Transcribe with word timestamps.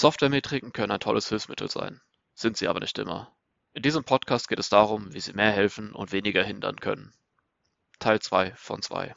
Softwaremetriken 0.00 0.72
können 0.72 0.92
ein 0.92 1.00
tolles 1.00 1.28
Hilfsmittel 1.28 1.68
sein, 1.68 2.00
sind 2.32 2.56
sie 2.56 2.68
aber 2.68 2.80
nicht 2.80 2.98
immer. 2.98 3.36
In 3.74 3.82
diesem 3.82 4.02
Podcast 4.02 4.48
geht 4.48 4.58
es 4.58 4.70
darum, 4.70 5.12
wie 5.12 5.20
sie 5.20 5.34
mehr 5.34 5.50
helfen 5.50 5.92
und 5.92 6.10
weniger 6.10 6.42
hindern 6.42 6.76
können. 6.76 7.12
Teil 7.98 8.18
2 8.18 8.54
von 8.56 8.80
2. 8.80 9.14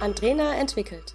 Andrena 0.00 0.54
entwickelt. 0.54 1.14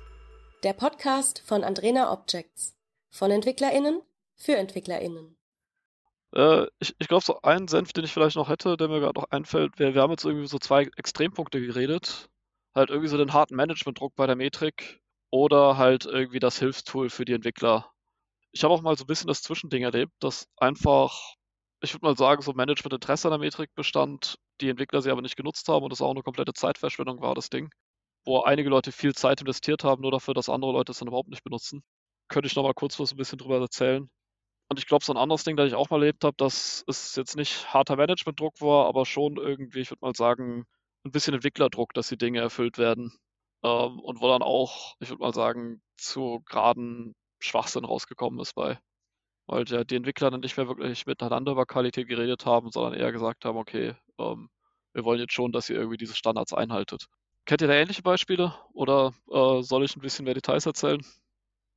Der 0.62 0.74
Podcast 0.74 1.42
von 1.44 1.64
Andrena 1.64 2.14
Objects. 2.14 2.76
Von 3.10 3.32
EntwicklerInnen 3.32 4.04
für 4.36 4.58
EntwicklerInnen. 4.58 5.36
Äh, 6.36 6.68
ich 6.78 6.96
ich 7.00 7.08
glaube, 7.08 7.26
so 7.26 7.42
ein 7.42 7.68
Senf, 7.68 7.94
den 7.94 8.06
ich 8.06 8.14
vielleicht 8.14 8.36
noch 8.36 8.50
hätte, 8.50 8.78
der 8.78 8.90
mir 8.90 9.00
gerade 9.00 9.20
noch 9.20 9.32
einfällt, 9.32 9.80
wir, 9.80 9.96
wir 9.96 10.04
haben 10.04 10.12
jetzt 10.12 10.26
irgendwie 10.26 10.46
so 10.46 10.60
zwei 10.60 10.84
Extrempunkte 10.98 11.60
geredet 11.60 12.30
halt 12.76 12.90
irgendwie 12.90 13.08
so 13.10 13.18
den 13.18 13.34
harten 13.34 13.56
Managementdruck 13.56 14.16
bei 14.16 14.28
der 14.28 14.36
Metrik 14.36 15.00
oder 15.32 15.78
halt 15.78 16.06
irgendwie 16.06 16.40
das 16.40 16.60
Hilfstool 16.60 17.10
für 17.10 17.26
die 17.26 17.34
Entwickler. 17.34 17.92
Ich 18.52 18.64
habe 18.64 18.74
auch 18.74 18.82
mal 18.82 18.98
so 18.98 19.04
ein 19.04 19.08
bisschen 19.08 19.28
das 19.28 19.42
Zwischending 19.42 19.84
erlebt, 19.84 20.14
dass 20.20 20.48
einfach, 20.58 21.36
ich 21.82 21.94
würde 21.94 22.06
mal 22.06 22.18
sagen, 22.18 22.42
so 22.42 22.54
Management-Interesse 22.54 23.28
an 23.28 23.32
der 23.32 23.40
Metrik 23.40 23.74
bestand, 23.76 24.38
die 24.62 24.70
Entwickler 24.70 25.02
sie 25.02 25.12
aber 25.12 25.22
nicht 25.22 25.36
genutzt 25.36 25.68
haben 25.68 25.84
und 25.84 25.92
das 25.92 26.02
auch 26.02 26.12
eine 26.12 26.24
komplette 26.24 26.54
Zeitverschwendung 26.54 27.22
war, 27.22 27.36
das 27.36 27.50
Ding. 27.50 27.70
Wo 28.26 28.42
einige 28.42 28.70
Leute 28.70 28.92
viel 28.92 29.14
Zeit 29.14 29.42
investiert 29.42 29.84
haben, 29.84 30.02
nur 30.02 30.12
dafür, 30.12 30.34
dass 30.34 30.50
andere 30.50 30.72
Leute 30.72 30.92
es 30.92 31.00
dann 31.00 31.08
überhaupt 31.08 31.30
nicht 31.30 31.44
benutzen. 31.44 31.84
Könnte 32.30 32.48
ich 32.48 32.56
nochmal 32.56 32.74
kurz 32.74 33.00
was 33.00 33.12
ein 33.12 33.18
bisschen 33.18 33.38
drüber 33.38 33.60
erzählen. 33.60 34.10
Und 34.70 34.80
ich 34.80 34.88
glaube, 34.88 35.06
so 35.06 35.14
ein 35.14 35.18
anderes 35.18 35.44
Ding, 35.44 35.58
das 35.58 35.68
ich 35.68 35.76
auch 35.76 35.90
mal 35.90 36.02
erlebt 36.02 36.24
habe, 36.24 36.36
dass 36.38 36.84
es 36.88 37.16
jetzt 37.16 37.36
nicht 37.36 37.74
harter 37.74 37.98
Managementdruck 37.98 38.62
war, 38.62 38.88
aber 38.88 39.06
schon 39.06 39.38
irgendwie, 39.38 39.82
ich 39.82 39.92
würde 39.92 40.06
mal 40.06 40.16
sagen, 40.16 40.66
ein 41.06 41.12
bisschen 41.12 41.36
Entwicklerdruck, 41.36 41.94
dass 41.94 42.10
die 42.10 42.18
Dinge 42.18 42.40
erfüllt 42.40 42.78
werden. 42.78 43.14
Ähm, 43.64 44.00
und 44.00 44.22
wo 44.22 44.28
dann 44.28 44.42
auch, 44.42 44.96
ich 45.00 45.10
würde 45.10 45.22
mal 45.22 45.34
sagen, 45.34 45.82
zu 45.98 46.42
geraden 46.46 47.16
Schwachsinn 47.40 47.86
rausgekommen 47.86 48.40
ist 48.40 48.56
bei. 48.56 48.80
Weil 49.48 49.66
ja 49.68 49.84
die 49.84 49.96
Entwickler 49.96 50.32
dann 50.32 50.42
nicht 50.42 50.58
mehr 50.58 50.68
wirklich 50.68 51.06
miteinander 51.06 51.52
über 51.52 51.66
Qualität 51.66 52.08
geredet 52.08 52.46
haben, 52.46 52.72
sondern 52.72 52.94
eher 53.00 53.12
gesagt 53.12 53.46
haben, 53.46 53.58
okay, 53.58 53.96
ähm, 54.20 54.50
wir 54.94 55.06
wollen 55.06 55.20
jetzt 55.20 55.34
schon, 55.34 55.52
dass 55.52 55.70
ihr 55.70 55.78
irgendwie 55.78 55.98
diese 55.98 56.16
Standards 56.16 56.54
einhaltet. 56.54 57.06
Kennt 57.46 57.62
ihr 57.62 57.68
da 57.68 57.76
ähnliche 57.76 58.02
Beispiele? 58.02 58.56
Oder 58.74 59.14
äh, 59.32 59.62
soll 59.62 59.84
ich 59.84 59.96
ein 59.96 60.02
bisschen 60.02 60.26
mehr 60.26 60.34
Details 60.34 60.66
erzählen? 60.66 61.02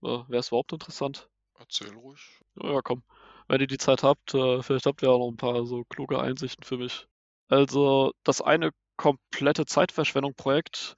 Äh, 0.03 0.07
Wäre 0.29 0.39
es 0.39 0.49
überhaupt 0.49 0.73
interessant? 0.73 1.29
Erzähl 1.59 1.93
ruhig. 1.95 2.21
Ja, 2.63 2.81
komm. 2.83 3.03
Wenn 3.49 3.61
ihr 3.61 3.67
die 3.67 3.79
Zeit 3.79 4.03
habt, 4.03 4.35
äh, 4.35 4.63
vielleicht 4.63 4.87
habt 4.87 5.03
ihr 5.03 5.11
auch 5.11 5.19
noch 5.19 5.29
ein 5.29 5.37
paar 5.37 5.67
so 5.67 5.85
kluge 5.85 6.21
Einsichten 6.21 6.65
für 6.65 6.79
mich. 6.79 7.07
Also, 7.49 8.13
das 8.25 8.41
eine 8.41 8.71
komplette 8.99 9.65
Zeitverschwendung 9.65 10.35
Projekt. 10.35 10.95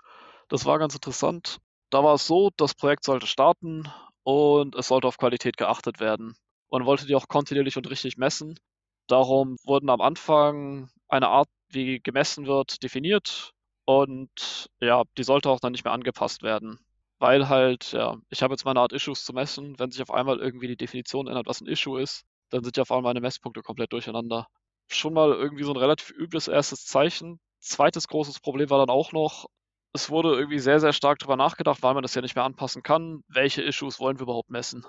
Das 0.48 0.64
war 0.64 0.80
ganz 0.80 0.94
interessant. 0.96 1.58
Da 1.90 2.02
war 2.02 2.14
es 2.14 2.26
so, 2.26 2.50
das 2.56 2.74
Projekt 2.74 3.04
sollte 3.04 3.28
starten 3.28 3.88
und 4.24 4.74
es 4.74 4.88
sollte 4.88 5.06
auf 5.06 5.18
Qualität 5.18 5.56
geachtet 5.56 6.00
werden. 6.00 6.34
Man 6.70 6.86
wollte 6.86 7.06
die 7.06 7.14
auch 7.14 7.28
kontinuierlich 7.28 7.76
und 7.76 7.88
richtig 7.88 8.16
messen. 8.16 8.58
Darum 9.06 9.56
wurden 9.64 9.90
am 9.90 10.00
Anfang 10.00 10.90
eine 11.08 11.28
Art, 11.28 11.48
wie 11.68 12.00
gemessen 12.00 12.46
wird, 12.46 12.82
definiert 12.82 13.52
und 13.84 14.68
ja, 14.80 15.04
die 15.18 15.24
sollte 15.24 15.50
auch 15.50 15.60
dann 15.60 15.72
nicht 15.72 15.84
mehr 15.84 15.92
angepasst 15.92 16.42
werden. 16.42 16.78
Weil 17.18 17.48
halt, 17.48 17.92
ja, 17.92 18.16
ich 18.30 18.42
habe 18.42 18.54
jetzt 18.54 18.64
meine 18.64 18.80
Art 18.80 18.92
Issues 18.92 19.24
zu 19.24 19.32
messen. 19.32 19.78
Wenn 19.78 19.90
sich 19.90 20.00
auf 20.02 20.10
einmal 20.10 20.38
irgendwie 20.38 20.68
die 20.68 20.76
Definition 20.76 21.28
ändert, 21.28 21.46
was 21.46 21.60
ein 21.60 21.66
Issue 21.66 22.00
ist, 22.00 22.24
dann 22.50 22.64
sind 22.64 22.76
ja 22.76 22.82
auf 22.82 22.90
einmal 22.90 23.10
meine 23.10 23.20
Messpunkte 23.20 23.62
komplett 23.62 23.92
durcheinander. 23.92 24.46
Schon 24.88 25.12
mal 25.12 25.32
irgendwie 25.32 25.64
so 25.64 25.72
ein 25.72 25.76
relativ 25.76 26.10
übles 26.10 26.48
erstes 26.48 26.86
Zeichen, 26.86 27.38
zweites 27.60 28.08
großes 28.08 28.40
Problem 28.40 28.70
war 28.70 28.78
dann 28.78 28.90
auch 28.90 29.12
noch, 29.12 29.46
es 29.92 30.10
wurde 30.10 30.34
irgendwie 30.34 30.58
sehr, 30.58 30.80
sehr 30.80 30.92
stark 30.92 31.18
darüber 31.18 31.36
nachgedacht, 31.36 31.82
weil 31.82 31.94
man 31.94 32.02
das 32.02 32.14
ja 32.14 32.22
nicht 32.22 32.36
mehr 32.36 32.44
anpassen 32.44 32.82
kann, 32.82 33.22
welche 33.28 33.62
Issues 33.62 33.98
wollen 34.00 34.18
wir 34.18 34.24
überhaupt 34.24 34.50
messen. 34.50 34.86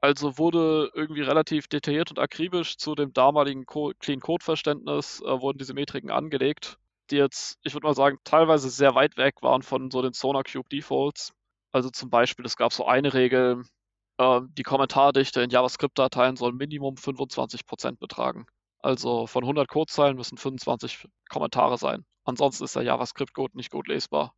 Also 0.00 0.38
wurde 0.38 0.90
irgendwie 0.94 1.22
relativ 1.22 1.66
detailliert 1.66 2.10
und 2.10 2.18
akribisch 2.18 2.76
zu 2.76 2.94
dem 2.94 3.12
damaligen 3.12 3.64
Clean 3.64 4.20
Code 4.20 4.44
Verständnis 4.44 5.22
äh, 5.22 5.40
wurden 5.40 5.58
diese 5.58 5.74
Metriken 5.74 6.10
angelegt, 6.10 6.78
die 7.10 7.16
jetzt, 7.16 7.58
ich 7.62 7.72
würde 7.74 7.86
mal 7.86 7.94
sagen, 7.94 8.18
teilweise 8.22 8.68
sehr 8.68 8.94
weit 8.94 9.16
weg 9.16 9.36
waren 9.42 9.62
von 9.62 9.90
so 9.90 10.02
den 10.02 10.12
Sonar 10.12 10.44
Cube 10.44 10.68
Defaults. 10.68 11.32
Also 11.72 11.90
zum 11.90 12.10
Beispiel, 12.10 12.44
es 12.44 12.56
gab 12.56 12.72
so 12.72 12.86
eine 12.86 13.14
Regel, 13.14 13.64
äh, 14.18 14.40
die 14.58 14.62
Kommentardichte 14.62 15.40
in 15.42 15.50
JavaScript-Dateien 15.50 16.36
soll 16.36 16.52
Minimum 16.52 16.96
25% 16.96 17.98
betragen. 17.98 18.46
Also 18.84 19.26
von 19.26 19.44
100 19.44 19.66
Codezeilen 19.66 20.14
müssen 20.14 20.36
25 20.36 21.08
Kommentare 21.30 21.78
sein. 21.78 22.04
Ansonsten 22.24 22.64
ist 22.64 22.76
der 22.76 22.82
JavaScript-Code 22.82 23.56
nicht 23.56 23.70
gut 23.70 23.88
lesbar. 23.88 24.34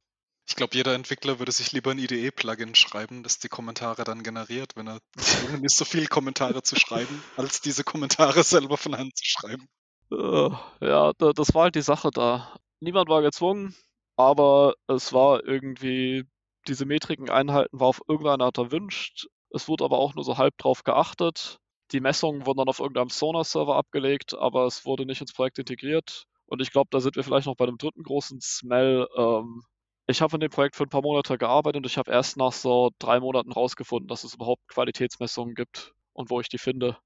Ich 0.49 0.55
glaube, 0.55 0.77
jeder 0.77 0.95
Entwickler 0.95 1.41
würde 1.41 1.51
sich 1.51 1.73
lieber 1.73 1.91
ein 1.91 1.99
IDE-Plugin 1.99 2.77
schreiben, 2.77 3.25
das 3.25 3.41
die 3.41 3.49
Kommentare 3.49 4.05
dann 4.05 4.23
generiert, 4.23 4.77
wenn 4.77 4.87
er 4.87 5.01
gezwungen 5.17 5.65
ist, 5.65 5.77
so 5.77 5.85
viele 5.85 6.07
Kommentare 6.07 6.63
zu 6.63 6.77
schreiben, 6.77 7.25
als 7.37 7.61
diese 7.61 7.83
Kommentare 7.83 8.45
selber 8.45 8.77
von 8.77 8.97
Hand 8.97 9.17
zu 9.17 9.25
schreiben. 9.25 9.67
Uh, 10.13 10.55
ja, 10.81 11.13
da, 11.19 11.33
das 11.33 11.53
war 11.53 11.65
halt 11.65 11.75
die 11.75 11.83
Sache 11.83 12.11
da. 12.13 12.57
Niemand 12.79 13.09
war 13.09 13.23
gezwungen, 13.23 13.75
aber 14.15 14.75
es 14.87 15.13
war 15.13 15.43
irgendwie, 15.45 16.23
diese 16.69 16.87
Metriken 16.87 17.31
einhalten 17.31 17.81
war 17.81 17.89
auf 17.89 18.01
irgendeine 18.07 18.45
Art 18.45 18.59
erwünscht. 18.59 19.27
Es 19.51 19.67
wurde 19.67 19.85
aber 19.85 19.99
auch 19.99 20.15
nur 20.15 20.23
so 20.23 20.39
halb 20.39 20.57
drauf 20.59 20.85
geachtet. 20.85 21.59
Die 21.93 22.01
Messungen 22.01 22.47
wurden 22.47 22.59
dann 22.59 22.69
auf 22.69 22.81
irgendeinem 22.81 23.09
Sonar-Server 23.11 23.77
abgelegt, 23.77 24.35
aber 24.35 24.67
es 24.67 24.85
wurde 24.85 25.07
nicht 25.07 25.21
ins 25.21 25.33
Projekt 25.33 25.59
integriert. 25.59 26.25
Und 26.47 26.63
ich 26.63 26.71
glaube, 26.73 26.89
da 26.91 27.01
sind 27.01 27.17
wir 27.17 27.25
vielleicht 27.25 27.47
noch 27.47 27.57
bei 27.57 27.67
einem 27.67 27.79
dritten 27.79 28.03
großen 28.03 28.41
Smell. 28.41 29.09
Ähm, 29.17 29.63
ich 30.07 30.21
habe 30.23 30.37
in 30.37 30.41
dem 30.41 30.51
Projekt 30.51 30.77
für 30.77 30.85
ein 30.85 30.89
paar 30.89 31.03
Monate 31.03 31.39
gearbeitet 31.39 31.79
und 31.79 31.87
ich 31.87 31.99
habe 31.99 32.11
erst 32.13 32.37
nach 32.37 32.53
so 32.53 32.91
drei 32.99 33.21
Monaten 33.21 33.53
rausgefunden, 33.53 34.09
dass 34.09 34.25
es 34.25 34.35
überhaupt 34.35 34.67
Qualitätsmessungen 34.69 35.55
gibt 35.55 35.95
und 36.13 36.31
wo 36.31 36.41
ich 36.41 36.49
die 36.49 36.59
finde. 36.59 36.99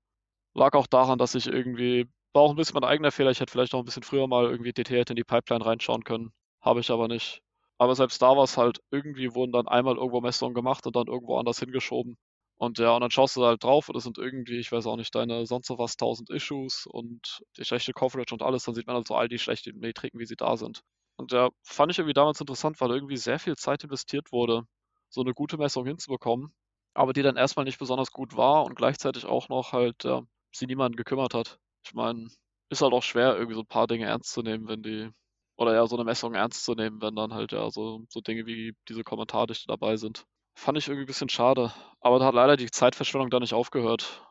Lag 0.54 0.74
auch 0.74 0.86
daran, 0.86 1.18
dass 1.18 1.34
ich 1.34 1.46
irgendwie, 1.48 2.06
war 2.32 2.42
auch 2.42 2.50
ein 2.50 2.56
bisschen 2.56 2.74
mein 2.74 2.84
eigener 2.88 3.10
Fehler, 3.12 3.30
ich 3.30 3.40
hätte 3.40 3.52
vielleicht 3.52 3.72
noch 3.72 3.80
ein 3.80 3.84
bisschen 3.86 4.02
früher 4.04 4.26
mal 4.28 4.44
irgendwie 4.50 4.72
detailliert 4.72 5.10
in 5.10 5.16
die 5.16 5.24
Pipeline 5.24 5.64
reinschauen 5.64 6.04
können. 6.04 6.32
Habe 6.62 6.80
ich 6.80 6.90
aber 6.90 7.08
nicht. 7.08 7.42
Aber 7.78 7.94
selbst 7.96 8.20
da 8.22 8.36
war 8.36 8.44
es 8.44 8.56
halt, 8.56 8.80
irgendwie 8.90 9.34
wurden 9.34 9.52
dann 9.52 9.68
einmal 9.68 9.96
irgendwo 9.96 10.20
Messungen 10.20 10.54
gemacht 10.54 10.86
und 10.86 10.96
dann 10.96 11.06
irgendwo 11.08 11.38
anders 11.38 11.58
hingeschoben. 11.60 12.18
Und 12.60 12.78
ja, 12.78 12.94
und 12.94 13.00
dann 13.00 13.10
schaust 13.10 13.36
du 13.36 13.40
da 13.40 13.48
halt 13.48 13.64
drauf 13.64 13.88
und 13.88 13.96
es 13.96 14.04
sind 14.04 14.18
irgendwie, 14.18 14.58
ich 14.58 14.70
weiß 14.70 14.86
auch 14.86 14.96
nicht, 14.96 15.14
deine 15.14 15.46
sonst 15.46 15.66
so 15.66 15.78
was 15.78 15.96
1000 15.96 16.28
Issues 16.30 16.86
und 16.86 17.42
die 17.56 17.64
schlechte 17.64 17.92
Coverage 17.94 18.34
und 18.34 18.42
alles, 18.42 18.64
dann 18.64 18.74
sieht 18.74 18.86
man 18.86 18.96
halt 18.96 19.06
so 19.08 19.14
all 19.16 19.28
die 19.28 19.38
schlechten 19.38 19.78
Metriken, 19.78 20.20
wie 20.20 20.26
sie 20.26 20.36
da 20.36 20.56
sind. 20.56 20.82
Und 21.16 21.32
ja, 21.32 21.48
fand 21.62 21.90
ich 21.92 21.98
irgendwie 21.98 22.12
damals 22.14 22.38
interessant, 22.40 22.80
weil 22.80 22.90
irgendwie 22.90 23.16
sehr 23.16 23.38
viel 23.38 23.56
Zeit 23.56 23.82
investiert 23.84 24.30
wurde, 24.32 24.64
so 25.08 25.22
eine 25.22 25.32
gute 25.34 25.56
Messung 25.56 25.86
hinzubekommen, 25.86 26.52
aber 26.94 27.12
die 27.14 27.22
dann 27.22 27.36
erstmal 27.36 27.64
nicht 27.64 27.78
besonders 27.78 28.12
gut 28.12 28.36
war 28.36 28.64
und 28.64 28.74
gleichzeitig 28.76 29.24
auch 29.24 29.48
noch 29.48 29.72
halt 29.72 30.04
ja, 30.04 30.22
sie 30.54 30.66
niemanden 30.66 30.96
gekümmert 30.96 31.32
hat. 31.34 31.58
Ich 31.84 31.94
meine, 31.94 32.28
ist 32.68 32.82
halt 32.82 32.92
auch 32.92 33.02
schwer, 33.02 33.34
irgendwie 33.36 33.54
so 33.54 33.62
ein 33.62 33.66
paar 33.66 33.86
Dinge 33.86 34.04
ernst 34.06 34.32
zu 34.32 34.42
nehmen, 34.42 34.68
wenn 34.68 34.82
die, 34.82 35.10
oder 35.56 35.74
ja, 35.74 35.86
so 35.86 35.96
eine 35.96 36.04
Messung 36.04 36.34
ernst 36.34 36.64
zu 36.64 36.74
nehmen, 36.74 37.00
wenn 37.00 37.14
dann 37.16 37.32
halt 37.34 37.52
ja 37.52 37.70
so, 37.70 38.04
so 38.10 38.20
Dinge 38.20 38.44
wie 38.46 38.74
diese 38.88 39.02
Kommentardichte 39.04 39.66
dabei 39.66 39.96
sind. 39.96 40.24
Fand 40.60 40.76
ich 40.76 40.88
irgendwie 40.88 41.04
ein 41.04 41.06
bisschen 41.06 41.30
schade. 41.30 41.72
Aber 42.00 42.18
da 42.18 42.26
hat 42.26 42.34
leider 42.34 42.56
die 42.58 42.70
Zeitverschwendung 42.70 43.30
da 43.30 43.40
nicht 43.40 43.54
aufgehört. 43.54 44.22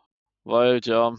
Weil, 0.44 0.80
ja, 0.84 1.16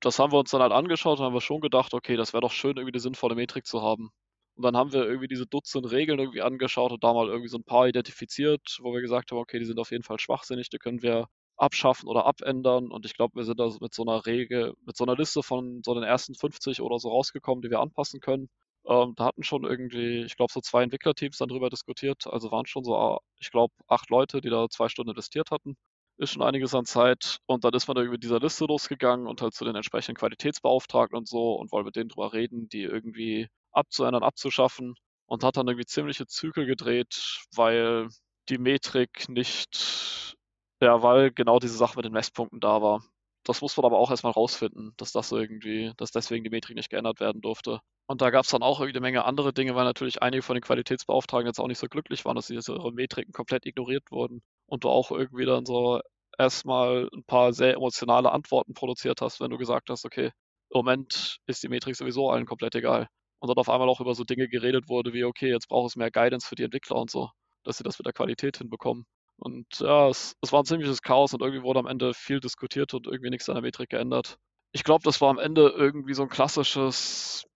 das 0.00 0.18
haben 0.18 0.32
wir 0.32 0.38
uns 0.38 0.50
dann 0.50 0.62
halt 0.62 0.72
angeschaut 0.72 1.18
und 1.18 1.24
haben 1.24 1.34
wir 1.34 1.40
schon 1.40 1.62
gedacht, 1.62 1.94
okay, 1.94 2.16
das 2.16 2.34
wäre 2.34 2.42
doch 2.42 2.52
schön, 2.52 2.76
irgendwie 2.76 2.92
eine 2.94 3.00
sinnvolle 3.00 3.34
Metrik 3.36 3.66
zu 3.66 3.82
haben. 3.82 4.10
Und 4.56 4.64
dann 4.64 4.76
haben 4.76 4.92
wir 4.92 5.06
irgendwie 5.06 5.28
diese 5.28 5.46
Dutzend 5.46 5.90
Regeln 5.90 6.18
irgendwie 6.18 6.42
angeschaut 6.42 6.92
und 6.92 7.02
da 7.04 7.14
mal 7.14 7.28
irgendwie 7.28 7.48
so 7.48 7.58
ein 7.58 7.64
paar 7.64 7.88
identifiziert, 7.88 8.78
wo 8.82 8.92
wir 8.92 9.00
gesagt 9.00 9.30
haben, 9.32 9.38
okay, 9.38 9.58
die 9.60 9.64
sind 9.64 9.80
auf 9.80 9.92
jeden 9.92 10.04
Fall 10.04 10.18
schwachsinnig, 10.18 10.68
die 10.70 10.78
können 10.78 11.02
wir 11.02 11.28
abschaffen 11.56 12.08
oder 12.08 12.26
abändern. 12.26 12.90
Und 12.90 13.06
ich 13.06 13.14
glaube, 13.14 13.36
wir 13.36 13.44
sind 13.44 13.58
da 13.60 13.70
mit 13.80 13.94
so 13.94 14.02
einer 14.04 14.26
Regel, 14.26 14.74
mit 14.84 14.96
so 14.96 15.04
einer 15.04 15.16
Liste 15.16 15.42
von 15.42 15.82
so 15.84 15.94
den 15.94 16.04
ersten 16.04 16.34
50 16.34 16.82
oder 16.82 16.98
so 16.98 17.10
rausgekommen, 17.10 17.62
die 17.62 17.70
wir 17.70 17.80
anpassen 17.80 18.20
können. 18.20 18.50
Ähm, 18.88 19.14
da 19.16 19.26
hatten 19.26 19.42
schon 19.44 19.64
irgendwie, 19.64 20.22
ich 20.24 20.36
glaube, 20.36 20.52
so 20.52 20.60
zwei 20.60 20.82
Entwicklerteams 20.82 21.38
dann 21.38 21.48
drüber 21.48 21.70
diskutiert. 21.70 22.26
Also 22.26 22.50
waren 22.50 22.66
schon 22.66 22.84
so, 22.84 22.96
ah, 22.96 23.20
ich 23.38 23.50
glaube, 23.50 23.74
acht 23.88 24.10
Leute, 24.10 24.40
die 24.40 24.50
da 24.50 24.68
zwei 24.70 24.88
Stunden 24.88 25.10
investiert 25.10 25.50
hatten. 25.50 25.76
Ist 26.16 26.32
schon 26.32 26.42
einiges 26.42 26.74
an 26.74 26.84
Zeit. 26.86 27.38
Und 27.46 27.64
dann 27.64 27.74
ist 27.74 27.86
man 27.88 27.96
da 27.96 28.02
über 28.02 28.18
dieser 28.18 28.40
Liste 28.40 28.64
losgegangen 28.66 29.26
und 29.26 29.42
halt 29.42 29.54
zu 29.54 29.64
den 29.64 29.76
entsprechenden 29.76 30.18
Qualitätsbeauftragten 30.18 31.16
und 31.18 31.28
so 31.28 31.54
und 31.54 31.70
wollen 31.72 31.84
mit 31.86 31.96
denen 31.96 32.08
drüber 32.08 32.32
reden, 32.32 32.68
die 32.68 32.82
irgendwie 32.82 33.48
abzuändern, 33.72 34.22
abzuschaffen. 34.24 34.94
Und 35.26 35.44
hat 35.44 35.56
dann 35.58 35.68
irgendwie 35.68 35.86
ziemliche 35.86 36.26
Zügel 36.26 36.64
gedreht, 36.66 37.42
weil 37.54 38.08
die 38.48 38.58
Metrik 38.58 39.28
nicht, 39.28 40.34
ja, 40.80 41.02
weil 41.02 41.30
genau 41.32 41.58
diese 41.58 41.76
Sache 41.76 41.96
mit 41.96 42.04
den 42.06 42.12
Messpunkten 42.12 42.60
da 42.60 42.80
war. 42.82 43.02
Das 43.48 43.62
muss 43.62 43.76
man 43.76 43.84
aber 43.86 43.98
auch 43.98 44.10
erstmal 44.10 44.32
rausfinden, 44.32 44.92
dass 44.96 45.10
das 45.12 45.32
irgendwie, 45.32 45.92
dass 45.96 46.12
deswegen 46.12 46.44
die 46.44 46.50
Metrik 46.50 46.76
nicht 46.76 46.90
geändert 46.90 47.18
werden 47.18 47.40
durfte. 47.40 47.80
Und 48.06 48.20
da 48.22 48.30
gab 48.30 48.44
es 48.44 48.50
dann 48.50 48.62
auch 48.62 48.80
eine 48.80 49.00
Menge 49.00 49.24
andere 49.24 49.52
Dinge, 49.52 49.74
weil 49.74 49.84
natürlich 49.84 50.22
einige 50.22 50.42
von 50.42 50.54
den 50.54 50.62
Qualitätsbeauftragten 50.62 51.46
jetzt 51.48 51.58
auch 51.58 51.66
nicht 51.66 51.78
so 51.78 51.88
glücklich 51.88 52.24
waren, 52.24 52.36
dass 52.36 52.46
diese 52.46 52.78
Metriken 52.92 53.32
komplett 53.32 53.66
ignoriert 53.66 54.04
wurden 54.12 54.42
und 54.66 54.84
du 54.84 54.88
auch 54.90 55.10
irgendwie 55.10 55.46
dann 55.46 55.66
so 55.66 56.00
erstmal 56.38 57.08
ein 57.12 57.24
paar 57.24 57.52
sehr 57.52 57.74
emotionale 57.74 58.30
Antworten 58.30 58.74
produziert 58.74 59.20
hast, 59.20 59.40
wenn 59.40 59.50
du 59.50 59.58
gesagt 59.58 59.90
hast, 59.90 60.04
okay, 60.04 60.26
im 60.70 60.78
Moment 60.78 61.38
ist 61.46 61.62
die 61.64 61.68
Metrik 61.68 61.96
sowieso 61.96 62.30
allen 62.30 62.46
komplett 62.46 62.74
egal. 62.76 63.08
Und 63.40 63.48
dann 63.48 63.56
auf 63.58 63.68
einmal 63.70 63.88
auch 63.88 64.00
über 64.00 64.14
so 64.14 64.24
Dinge 64.24 64.48
geredet 64.48 64.88
wurde 64.88 65.12
wie, 65.12 65.24
okay, 65.24 65.50
jetzt 65.50 65.68
braucht 65.68 65.90
es 65.90 65.96
mehr 65.96 66.10
Guidance 66.12 66.46
für 66.46 66.54
die 66.54 66.64
Entwickler 66.64 66.96
und 66.96 67.10
so, 67.10 67.30
dass 67.64 67.78
sie 67.78 67.84
das 67.84 67.98
mit 67.98 68.06
der 68.06 68.12
Qualität 68.12 68.58
hinbekommen. 68.58 69.06
Und 69.38 69.66
ja, 69.78 70.08
es, 70.08 70.36
es 70.42 70.52
war 70.52 70.62
ein 70.62 70.66
ziemliches 70.66 71.02
Chaos 71.02 71.32
und 71.32 71.40
irgendwie 71.40 71.62
wurde 71.62 71.78
am 71.78 71.86
Ende 71.86 72.12
viel 72.12 72.40
diskutiert 72.40 72.92
und 72.94 73.06
irgendwie 73.06 73.30
nichts 73.30 73.48
an 73.48 73.54
der 73.54 73.62
Metrik 73.62 73.90
geändert. 73.90 74.38
Ich 74.72 74.84
glaube, 74.84 75.04
das 75.04 75.20
war 75.20 75.30
am 75.30 75.38
Ende 75.38 75.68
irgendwie 75.68 76.14
so 76.14 76.22
ein 76.22 76.28
klassisches, 76.28 77.46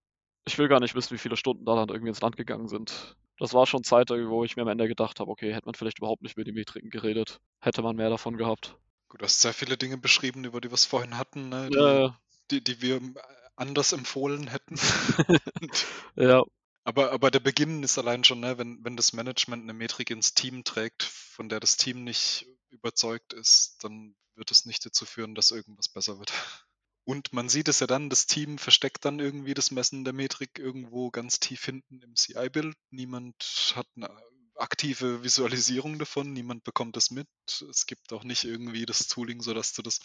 ich 0.46 0.58
will 0.58 0.68
gar 0.68 0.80
nicht 0.80 0.94
wissen, 0.94 1.12
wie 1.14 1.18
viele 1.18 1.36
Stunden 1.36 1.64
da 1.64 1.74
dann 1.74 1.88
irgendwie 1.88 2.10
ins 2.10 2.20
Land 2.20 2.36
gegangen 2.36 2.68
sind. 2.68 3.16
Das 3.38 3.52
war 3.52 3.66
schon 3.66 3.82
Zeit, 3.82 4.10
wo 4.10 4.44
ich 4.44 4.56
mir 4.56 4.62
am 4.62 4.68
Ende 4.68 4.86
gedacht 4.86 5.18
habe, 5.18 5.30
okay, 5.30 5.52
hätte 5.52 5.66
man 5.66 5.74
vielleicht 5.74 5.98
überhaupt 5.98 6.22
nicht 6.22 6.36
über 6.36 6.44
die 6.44 6.52
Metriken 6.52 6.90
geredet, 6.90 7.40
hätte 7.60 7.82
man 7.82 7.96
mehr 7.96 8.10
davon 8.10 8.36
gehabt. 8.36 8.76
Gut, 9.08 9.20
du 9.20 9.24
hast 9.24 9.40
sehr 9.40 9.52
viele 9.52 9.76
Dinge 9.76 9.98
beschrieben, 9.98 10.44
über 10.44 10.60
die 10.60 10.70
wir 10.70 10.74
es 10.74 10.84
vorhin 10.84 11.18
hatten, 11.18 11.48
ne? 11.48 11.68
die, 11.68 11.76
Ja, 11.76 12.16
die, 12.50 12.62
die 12.62 12.80
wir 12.80 13.00
anders 13.56 13.92
empfohlen 13.92 14.48
hätten. 14.48 14.76
ja, 16.16 16.44
aber, 16.84 17.12
aber 17.12 17.30
der 17.30 17.40
Beginn 17.40 17.82
ist 17.82 17.98
allein 17.98 18.24
schon, 18.24 18.40
ne, 18.40 18.58
wenn, 18.58 18.84
wenn 18.84 18.96
das 18.96 19.12
Management 19.12 19.62
eine 19.62 19.72
Metrik 19.72 20.10
ins 20.10 20.34
Team 20.34 20.64
trägt, 20.64 21.02
von 21.02 21.48
der 21.48 21.60
das 21.60 21.76
Team 21.76 22.04
nicht 22.04 22.46
überzeugt 22.70 23.32
ist, 23.32 23.76
dann 23.84 24.14
wird 24.34 24.50
es 24.50 24.64
nicht 24.64 24.84
dazu 24.84 25.04
führen, 25.04 25.34
dass 25.34 25.50
irgendwas 25.50 25.88
besser 25.88 26.18
wird. 26.18 26.32
Und 27.04 27.32
man 27.32 27.48
sieht 27.48 27.68
es 27.68 27.80
ja 27.80 27.86
dann, 27.86 28.10
das 28.10 28.26
Team 28.26 28.58
versteckt 28.58 29.04
dann 29.04 29.18
irgendwie 29.18 29.54
das 29.54 29.70
Messen 29.72 30.04
der 30.04 30.12
Metrik 30.12 30.58
irgendwo 30.58 31.10
ganz 31.10 31.40
tief 31.40 31.64
hinten 31.64 32.00
im 32.00 32.14
CI-Bild. 32.14 32.76
Niemand 32.90 33.72
hat 33.74 33.88
eine 33.96 34.08
aktive 34.54 35.24
Visualisierung 35.24 35.98
davon, 35.98 36.32
niemand 36.32 36.62
bekommt 36.62 36.96
das 36.96 37.10
mit. 37.10 37.28
Es 37.68 37.86
gibt 37.86 38.12
auch 38.12 38.22
nicht 38.22 38.44
irgendwie 38.44 38.86
das 38.86 39.08
Tooling, 39.08 39.42
sodass 39.42 39.72
du 39.72 39.82
das, 39.82 39.98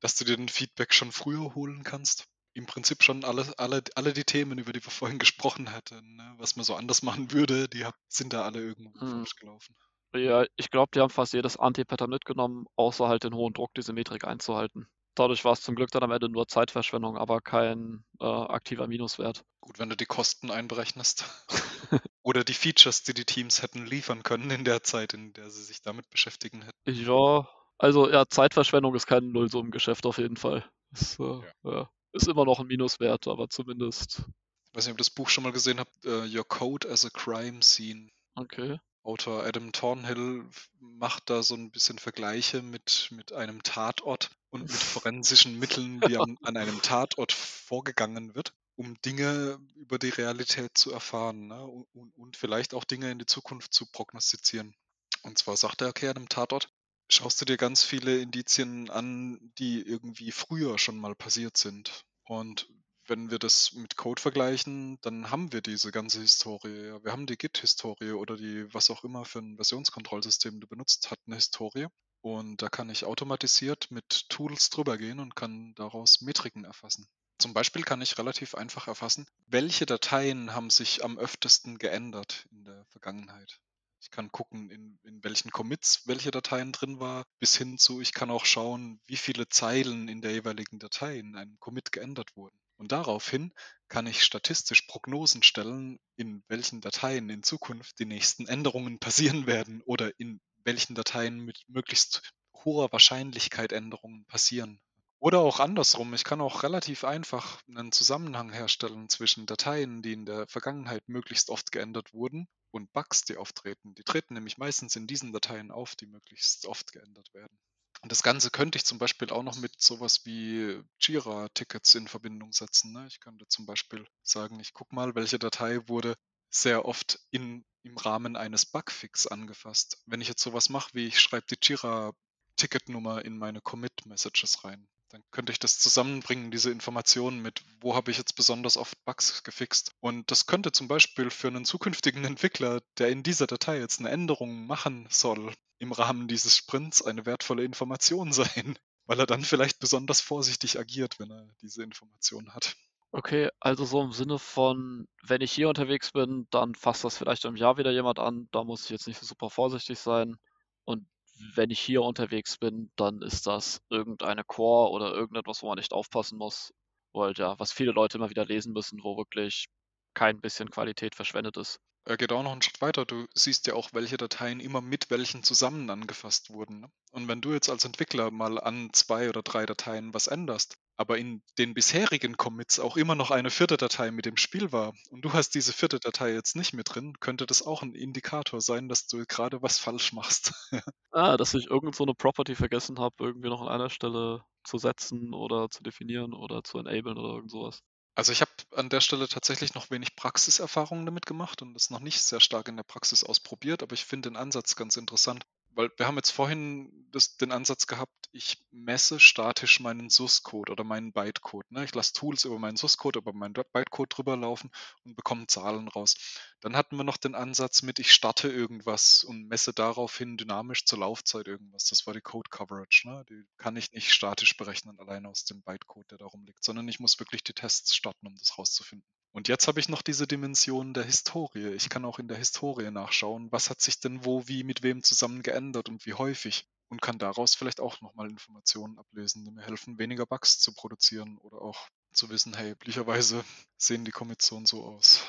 dass 0.00 0.14
du 0.14 0.24
dir 0.24 0.36
den 0.36 0.48
Feedback 0.48 0.92
schon 0.92 1.10
früher 1.10 1.54
holen 1.54 1.84
kannst. 1.84 2.26
Im 2.58 2.66
Prinzip 2.66 3.04
schon 3.04 3.24
alle, 3.24 3.46
alle, 3.56 3.82
alle 3.94 4.12
die 4.12 4.24
Themen, 4.24 4.58
über 4.58 4.72
die 4.72 4.84
wir 4.84 4.90
vorhin 4.90 5.18
gesprochen 5.20 5.70
hatten, 5.72 6.16
ne, 6.16 6.34
was 6.38 6.56
man 6.56 6.64
so 6.64 6.74
anders 6.74 7.02
machen 7.02 7.30
würde, 7.30 7.68
die 7.68 7.86
sind 8.08 8.32
da 8.32 8.42
alle 8.42 8.60
irgendwo 8.60 9.00
Hm. 9.00 9.08
falsch 9.20 9.36
gelaufen. 9.36 9.76
ja, 10.14 10.44
ich 10.56 10.70
glaube, 10.70 10.90
die 10.94 11.00
haben 11.00 11.10
fast 11.10 11.34
jedes 11.34 11.56
Anti-Pattern 11.56 12.10
mitgenommen, 12.10 12.66
außer 12.76 13.06
halt 13.08 13.22
den 13.22 13.34
hohen 13.34 13.52
Druck, 13.54 13.72
diese 13.74 13.92
Metrik 13.92 14.24
einzuhalten. 14.24 14.88
Dadurch 15.14 15.44
war 15.44 15.52
es 15.52 15.62
zum 15.62 15.74
Glück 15.76 15.90
dann 15.92 16.02
am 16.02 16.10
Ende 16.10 16.28
nur 16.28 16.48
Zeitverschwendung, 16.48 17.16
aber 17.16 17.40
kein 17.40 18.04
äh, 18.20 18.24
aktiver 18.24 18.86
Minuswert. 18.88 19.44
Gut, 19.60 19.78
wenn 19.78 19.88
du 19.88 19.96
die 19.96 20.06
Kosten 20.06 20.50
einberechnest. 20.50 21.24
Oder 22.22 22.42
die 22.44 22.54
Features, 22.54 23.02
die 23.04 23.14
die 23.14 23.24
Teams 23.24 23.62
hätten 23.62 23.86
liefern 23.86 24.22
können 24.24 24.50
in 24.50 24.64
der 24.64 24.82
Zeit, 24.82 25.14
in 25.14 25.32
der 25.32 25.50
sie 25.50 25.62
sich 25.62 25.80
damit 25.82 26.10
beschäftigen 26.10 26.62
hätten. 26.62 26.78
Ja, 26.86 27.48
also 27.78 28.10
ja, 28.10 28.26
Zeitverschwendung 28.28 28.94
ist 28.96 29.06
kein 29.06 29.30
Nullsummengeschäft 29.30 30.06
auf 30.06 30.18
jeden 30.18 30.36
Fall. 30.36 30.64
Ist, 30.92 31.20
äh, 31.20 31.40
ja. 31.64 31.90
Ist 32.22 32.28
immer 32.28 32.44
noch 32.44 32.60
ein 32.60 32.66
Minuswert, 32.66 33.28
aber 33.28 33.48
zumindest. 33.48 34.22
Ich 34.70 34.76
weiß 34.76 34.86
nicht, 34.86 34.92
ob 34.92 34.98
ihr 34.98 35.04
das 35.04 35.10
Buch 35.10 35.28
schon 35.28 35.44
mal 35.44 35.52
gesehen 35.52 35.80
habt, 35.80 36.04
äh, 36.04 36.36
Your 36.36 36.46
Code 36.46 36.88
as 36.90 37.04
a 37.04 37.10
Crime 37.10 37.62
Scene. 37.62 38.08
Okay. 38.34 38.78
Autor 39.02 39.44
Adam 39.44 39.72
Thornhill 39.72 40.44
macht 40.80 41.30
da 41.30 41.42
so 41.42 41.54
ein 41.54 41.70
bisschen 41.70 41.98
Vergleiche 41.98 42.60
mit, 42.60 43.08
mit 43.10 43.32
einem 43.32 43.62
Tatort 43.62 44.30
und 44.50 44.62
mit 44.62 44.70
forensischen 44.72 45.58
Mitteln, 45.58 46.00
wie 46.06 46.18
an, 46.18 46.36
an 46.42 46.56
einem 46.56 46.82
Tatort 46.82 47.32
vorgegangen 47.32 48.34
wird, 48.34 48.52
um 48.76 49.00
Dinge 49.00 49.58
über 49.76 49.98
die 49.98 50.10
Realität 50.10 50.76
zu 50.76 50.92
erfahren 50.92 51.46
ne? 51.46 51.64
und, 51.64 51.86
und, 51.94 52.16
und 52.16 52.36
vielleicht 52.36 52.74
auch 52.74 52.84
Dinge 52.84 53.10
in 53.10 53.18
die 53.18 53.26
Zukunft 53.26 53.72
zu 53.72 53.86
prognostizieren. 53.86 54.74
Und 55.22 55.38
zwar 55.38 55.56
sagt 55.56 55.80
er, 55.80 55.88
okay, 55.88 56.08
an 56.08 56.16
einem 56.16 56.28
Tatort 56.28 56.68
schaust 57.08 57.40
du 57.40 57.44
dir 57.44 57.56
ganz 57.56 57.82
viele 57.82 58.18
Indizien 58.18 58.90
an, 58.90 59.52
die 59.58 59.80
irgendwie 59.80 60.32
früher 60.32 60.78
schon 60.78 60.98
mal 60.98 61.14
passiert 61.14 61.56
sind. 61.56 62.04
Und 62.28 62.68
wenn 63.06 63.30
wir 63.30 63.38
das 63.38 63.72
mit 63.72 63.96
Code 63.96 64.20
vergleichen, 64.20 65.00
dann 65.00 65.30
haben 65.30 65.52
wir 65.52 65.62
diese 65.62 65.90
ganze 65.90 66.20
Historie. 66.20 66.92
Wir 67.02 67.10
haben 67.10 67.26
die 67.26 67.38
Git-Historie 67.38 68.12
oder 68.12 68.36
die, 68.36 68.72
was 68.72 68.90
auch 68.90 69.02
immer 69.02 69.24
für 69.24 69.38
ein 69.38 69.56
Versionskontrollsystem 69.56 70.60
du 70.60 70.66
benutzt, 70.66 71.10
hat 71.10 71.18
eine 71.26 71.36
Historie. 71.36 71.86
Und 72.20 72.60
da 72.60 72.68
kann 72.68 72.90
ich 72.90 73.04
automatisiert 73.04 73.90
mit 73.90 74.28
Tools 74.28 74.68
drüber 74.70 74.98
gehen 74.98 75.20
und 75.20 75.36
kann 75.36 75.74
daraus 75.74 76.20
Metriken 76.20 76.64
erfassen. 76.64 77.08
Zum 77.38 77.54
Beispiel 77.54 77.82
kann 77.82 78.02
ich 78.02 78.18
relativ 78.18 78.54
einfach 78.54 78.88
erfassen, 78.88 79.26
welche 79.46 79.86
Dateien 79.86 80.52
haben 80.52 80.70
sich 80.70 81.04
am 81.04 81.18
öftesten 81.18 81.78
geändert 81.78 82.46
in 82.50 82.64
der 82.64 82.84
Vergangenheit. 82.86 83.60
Ich 84.00 84.10
kann 84.10 84.30
gucken, 84.30 84.70
in, 84.70 84.98
in 85.02 85.22
welchen 85.24 85.50
Commits 85.50 86.02
welche 86.06 86.30
Dateien 86.30 86.72
drin 86.72 87.00
war, 87.00 87.24
bis 87.40 87.56
hin 87.56 87.78
zu, 87.78 88.00
ich 88.00 88.12
kann 88.12 88.30
auch 88.30 88.44
schauen, 88.44 89.00
wie 89.06 89.16
viele 89.16 89.48
Zeilen 89.48 90.08
in 90.08 90.20
der 90.22 90.32
jeweiligen 90.32 90.78
Datei 90.78 91.18
in 91.18 91.36
einem 91.36 91.58
Commit 91.58 91.92
geändert 91.92 92.36
wurden. 92.36 92.58
Und 92.76 92.92
daraufhin 92.92 93.52
kann 93.88 94.06
ich 94.06 94.22
statistisch 94.22 94.82
Prognosen 94.82 95.42
stellen, 95.42 95.98
in 96.14 96.44
welchen 96.46 96.80
Dateien 96.80 97.28
in 97.28 97.42
Zukunft 97.42 97.98
die 97.98 98.06
nächsten 98.06 98.46
Änderungen 98.46 98.98
passieren 99.00 99.46
werden 99.46 99.82
oder 99.82 100.18
in 100.20 100.40
welchen 100.62 100.94
Dateien 100.94 101.40
mit 101.40 101.64
möglichst 101.66 102.32
hoher 102.64 102.92
Wahrscheinlichkeit 102.92 103.72
Änderungen 103.72 104.26
passieren. 104.26 104.80
Oder 105.20 105.40
auch 105.40 105.58
andersrum, 105.58 106.14
ich 106.14 106.22
kann 106.22 106.40
auch 106.40 106.62
relativ 106.62 107.02
einfach 107.02 107.60
einen 107.66 107.90
Zusammenhang 107.90 108.52
herstellen 108.52 109.08
zwischen 109.08 109.46
Dateien, 109.46 110.00
die 110.00 110.12
in 110.12 110.26
der 110.26 110.46
Vergangenheit 110.46 111.08
möglichst 111.08 111.50
oft 111.50 111.72
geändert 111.72 112.12
wurden, 112.12 112.46
und 112.70 112.92
Bugs, 112.92 113.22
die 113.22 113.36
auftreten. 113.36 113.94
Die 113.94 114.04
treten 114.04 114.34
nämlich 114.34 114.58
meistens 114.58 114.96
in 114.96 115.06
diesen 115.06 115.32
Dateien 115.32 115.70
auf, 115.70 115.96
die 115.96 116.06
möglichst 116.06 116.66
oft 116.66 116.92
geändert 116.92 117.32
werden. 117.34 117.58
Und 118.00 118.12
das 118.12 118.22
Ganze 118.22 118.50
könnte 118.50 118.76
ich 118.78 118.84
zum 118.84 118.98
Beispiel 118.98 119.30
auch 119.30 119.42
noch 119.42 119.56
mit 119.56 119.80
sowas 119.80 120.24
wie 120.24 120.80
Jira-Tickets 121.00 121.94
in 121.96 122.06
Verbindung 122.06 122.52
setzen. 122.52 122.92
Ne? 122.92 123.06
Ich 123.08 123.18
könnte 123.18 123.48
zum 123.48 123.66
Beispiel 123.66 124.06
sagen, 124.22 124.60
ich 124.60 124.72
gucke 124.72 124.94
mal, 124.94 125.14
welche 125.14 125.38
Datei 125.38 125.80
wurde 125.88 126.16
sehr 126.50 126.84
oft 126.84 127.20
in, 127.30 127.64
im 127.82 127.96
Rahmen 127.96 128.36
eines 128.36 128.66
Bugfix 128.66 129.26
angefasst. 129.26 130.00
Wenn 130.06 130.20
ich 130.20 130.28
jetzt 130.28 130.42
sowas 130.42 130.68
mache, 130.68 130.94
wie 130.94 131.06
ich 131.06 131.20
schreibe 131.20 131.46
die 131.46 131.58
Jira-Ticketnummer 131.60 133.24
in 133.24 133.36
meine 133.36 133.60
Commit-Messages 133.60 134.64
rein, 134.64 134.86
dann 135.08 135.22
könnte 135.30 135.52
ich 135.52 135.58
das 135.58 135.78
zusammenbringen, 135.78 136.50
diese 136.50 136.70
Informationen 136.70 137.40
mit, 137.40 137.62
wo 137.80 137.94
habe 137.94 138.10
ich 138.10 138.18
jetzt 138.18 138.36
besonders 138.36 138.76
oft 138.76 139.02
Bugs 139.04 139.42
gefixt. 139.42 139.92
Und 140.00 140.30
das 140.30 140.46
könnte 140.46 140.72
zum 140.72 140.88
Beispiel 140.88 141.30
für 141.30 141.48
einen 141.48 141.64
zukünftigen 141.64 142.24
Entwickler, 142.24 142.82
der 142.98 143.08
in 143.08 143.22
dieser 143.22 143.46
Datei 143.46 143.78
jetzt 143.78 144.00
eine 144.00 144.10
Änderung 144.10 144.66
machen 144.66 145.06
soll, 145.10 145.52
im 145.78 145.92
Rahmen 145.92 146.28
dieses 146.28 146.56
Sprints 146.56 147.02
eine 147.02 147.26
wertvolle 147.26 147.64
Information 147.64 148.32
sein, 148.32 148.78
weil 149.06 149.18
er 149.20 149.26
dann 149.26 149.44
vielleicht 149.44 149.78
besonders 149.78 150.20
vorsichtig 150.20 150.78
agiert, 150.78 151.18
wenn 151.18 151.30
er 151.30 151.48
diese 151.62 151.82
Information 151.82 152.54
hat. 152.54 152.76
Okay, 153.10 153.48
also 153.58 153.86
so 153.86 154.02
im 154.02 154.12
Sinne 154.12 154.38
von, 154.38 155.08
wenn 155.22 155.40
ich 155.40 155.50
hier 155.50 155.70
unterwegs 155.70 156.12
bin, 156.12 156.46
dann 156.50 156.74
fasst 156.74 157.04
das 157.04 157.16
vielleicht 157.16 157.46
im 157.46 157.56
Jahr 157.56 157.78
wieder 157.78 157.90
jemand 157.90 158.18
an, 158.18 158.48
da 158.52 158.64
muss 158.64 158.84
ich 158.84 158.90
jetzt 158.90 159.06
nicht 159.06 159.18
so 159.18 159.24
super 159.24 159.48
vorsichtig 159.48 159.98
sein. 159.98 160.36
Und 160.84 161.06
wenn 161.54 161.70
ich 161.70 161.80
hier 161.80 162.02
unterwegs 162.02 162.58
bin, 162.58 162.90
dann 162.96 163.22
ist 163.22 163.46
das 163.46 163.80
irgendeine 163.90 164.44
Core 164.44 164.90
oder 164.90 165.14
irgendetwas, 165.14 165.62
wo 165.62 165.68
man 165.68 165.78
nicht 165.78 165.92
aufpassen 165.92 166.38
muss. 166.38 166.72
Weil 167.12 167.32
ja, 167.36 167.58
was 167.58 167.72
viele 167.72 167.92
Leute 167.92 168.18
immer 168.18 168.30
wieder 168.30 168.44
lesen 168.44 168.72
müssen, 168.72 169.02
wo 169.02 169.16
wirklich 169.16 169.66
kein 170.14 170.40
bisschen 170.40 170.70
Qualität 170.70 171.14
verschwendet 171.14 171.56
ist. 171.56 171.80
Er 172.04 172.16
geht 172.16 172.32
auch 172.32 172.42
noch 172.42 172.52
einen 172.52 172.62
Schritt 172.62 172.80
weiter. 172.80 173.04
Du 173.04 173.26
siehst 173.34 173.66
ja 173.66 173.74
auch, 173.74 173.90
welche 173.92 174.16
Dateien 174.16 174.60
immer 174.60 174.80
mit 174.80 175.10
welchen 175.10 175.42
zusammen 175.42 175.90
angefasst 175.90 176.50
wurden. 176.50 176.80
Ne? 176.80 176.90
Und 177.12 177.28
wenn 177.28 177.40
du 177.40 177.52
jetzt 177.52 177.68
als 177.68 177.84
Entwickler 177.84 178.30
mal 178.30 178.58
an 178.58 178.90
zwei 178.92 179.28
oder 179.28 179.42
drei 179.42 179.66
Dateien 179.66 180.14
was 180.14 180.26
änderst, 180.26 180.78
aber 180.98 181.16
in 181.16 181.42
den 181.58 181.74
bisherigen 181.74 182.36
Commits 182.36 182.80
auch 182.80 182.96
immer 182.96 183.14
noch 183.14 183.30
eine 183.30 183.50
vierte 183.50 183.76
Datei 183.76 184.10
mit 184.10 184.26
im 184.26 184.36
Spiel 184.36 184.72
war 184.72 184.92
und 185.10 185.22
du 185.22 185.32
hast 185.32 185.54
diese 185.54 185.72
vierte 185.72 186.00
Datei 186.00 186.32
jetzt 186.34 186.56
nicht 186.56 186.74
mit 186.74 186.94
drin, 186.94 187.14
könnte 187.20 187.46
das 187.46 187.62
auch 187.62 187.82
ein 187.82 187.94
Indikator 187.94 188.60
sein, 188.60 188.88
dass 188.88 189.06
du 189.06 189.24
gerade 189.26 189.62
was 189.62 189.78
falsch 189.78 190.12
machst. 190.12 190.52
ah, 191.12 191.36
dass 191.36 191.54
ich 191.54 191.70
irgend 191.70 191.94
so 191.94 192.04
eine 192.04 192.14
Property 192.14 192.56
vergessen 192.56 192.98
habe, 192.98 193.14
irgendwie 193.20 193.48
noch 193.48 193.62
an 193.62 193.68
einer 193.68 193.90
Stelle 193.90 194.44
zu 194.64 194.76
setzen 194.78 195.32
oder 195.34 195.70
zu 195.70 195.82
definieren 195.84 196.34
oder 196.34 196.64
zu 196.64 196.78
enablen 196.78 197.16
oder 197.16 197.34
irgend 197.34 197.50
sowas. 197.52 197.80
Also 198.16 198.32
ich 198.32 198.40
habe 198.40 198.50
an 198.74 198.88
der 198.88 199.00
Stelle 199.00 199.28
tatsächlich 199.28 199.74
noch 199.74 199.90
wenig 199.92 200.16
Praxiserfahrungen 200.16 201.06
damit 201.06 201.24
gemacht 201.24 201.62
und 201.62 201.74
das 201.74 201.90
noch 201.90 202.00
nicht 202.00 202.20
sehr 202.20 202.40
stark 202.40 202.66
in 202.66 202.76
der 202.76 202.82
Praxis 202.82 203.22
ausprobiert, 203.22 203.84
aber 203.84 203.94
ich 203.94 204.04
finde 204.04 204.30
den 204.30 204.36
Ansatz 204.36 204.74
ganz 204.74 204.96
interessant, 204.96 205.46
weil 205.78 205.92
wir 205.96 206.08
haben 206.08 206.16
jetzt 206.16 206.32
vorhin 206.32 207.06
das, 207.12 207.36
den 207.36 207.52
Ansatz 207.52 207.86
gehabt, 207.86 208.28
ich 208.32 208.66
messe 208.72 209.20
statisch 209.20 209.78
meinen 209.78 210.10
SUS-Code 210.10 210.72
oder 210.72 210.82
meinen 210.82 211.12
Bytecode. 211.12 211.70
Ne? 211.70 211.84
Ich 211.84 211.94
lasse 211.94 212.14
Tools 212.14 212.44
über 212.44 212.58
meinen 212.58 212.76
SUS-Code, 212.76 213.20
über 213.20 213.32
meinen 213.32 213.52
Bytecode 213.52 214.08
drüber 214.16 214.36
laufen 214.36 214.72
und 215.04 215.14
bekomme 215.14 215.46
Zahlen 215.46 215.86
raus. 215.86 216.16
Dann 216.60 216.76
hatten 216.76 216.96
wir 216.96 217.04
noch 217.04 217.16
den 217.16 217.36
Ansatz 217.36 217.82
mit, 217.82 218.00
ich 218.00 218.12
starte 218.12 218.48
irgendwas 218.48 219.22
und 219.22 219.46
messe 219.46 219.72
daraufhin 219.72 220.36
dynamisch 220.36 220.84
zur 220.84 220.98
Laufzeit 220.98 221.46
irgendwas. 221.46 221.84
Das 221.84 222.08
war 222.08 222.12
die 222.12 222.22
Code 222.22 222.50
Coverage. 222.50 223.08
Ne? 223.08 223.24
Die 223.30 223.44
kann 223.56 223.76
ich 223.76 223.92
nicht 223.92 224.12
statisch 224.12 224.56
berechnen, 224.56 224.98
allein 224.98 225.26
aus 225.26 225.44
dem 225.44 225.62
Bytecode, 225.62 226.10
der 226.10 226.18
darum 226.18 226.44
liegt, 226.44 226.64
sondern 226.64 226.88
ich 226.88 226.98
muss 226.98 227.20
wirklich 227.20 227.44
die 227.44 227.54
Tests 227.54 227.94
starten, 227.94 228.26
um 228.26 228.34
das 228.34 228.58
rauszufinden. 228.58 229.06
Und 229.32 229.48
jetzt 229.48 229.68
habe 229.68 229.78
ich 229.78 229.88
noch 229.88 230.02
diese 230.02 230.26
Dimension 230.26 230.94
der 230.94 231.04
Historie. 231.04 231.68
Ich 231.74 231.88
kann 231.88 232.04
auch 232.04 232.18
in 232.18 232.28
der 232.28 232.38
Historie 232.38 232.90
nachschauen, 232.90 233.52
was 233.52 233.70
hat 233.70 233.80
sich 233.80 234.00
denn 234.00 234.24
wo, 234.24 234.48
wie, 234.48 234.64
mit 234.64 234.82
wem 234.82 235.02
zusammen 235.02 235.42
geändert 235.42 235.88
und 235.88 236.06
wie 236.06 236.14
häufig. 236.14 236.66
Und 236.90 237.02
kann 237.02 237.18
daraus 237.18 237.54
vielleicht 237.54 237.80
auch 237.80 238.00
nochmal 238.00 238.30
Informationen 238.30 238.98
ablesen, 238.98 239.44
die 239.44 239.50
mir 239.50 239.62
helfen, 239.62 239.98
weniger 239.98 240.24
Bugs 240.24 240.58
zu 240.58 240.72
produzieren 240.72 241.36
oder 241.36 241.60
auch 241.60 241.88
zu 242.12 242.30
wissen, 242.30 242.54
hey, 242.56 242.70
üblicherweise 242.70 243.44
sehen 243.76 244.06
die 244.06 244.10
Commits 244.10 244.46
so 244.46 244.56
und 244.56 244.66
so 244.66 244.84
aus. 244.84 245.22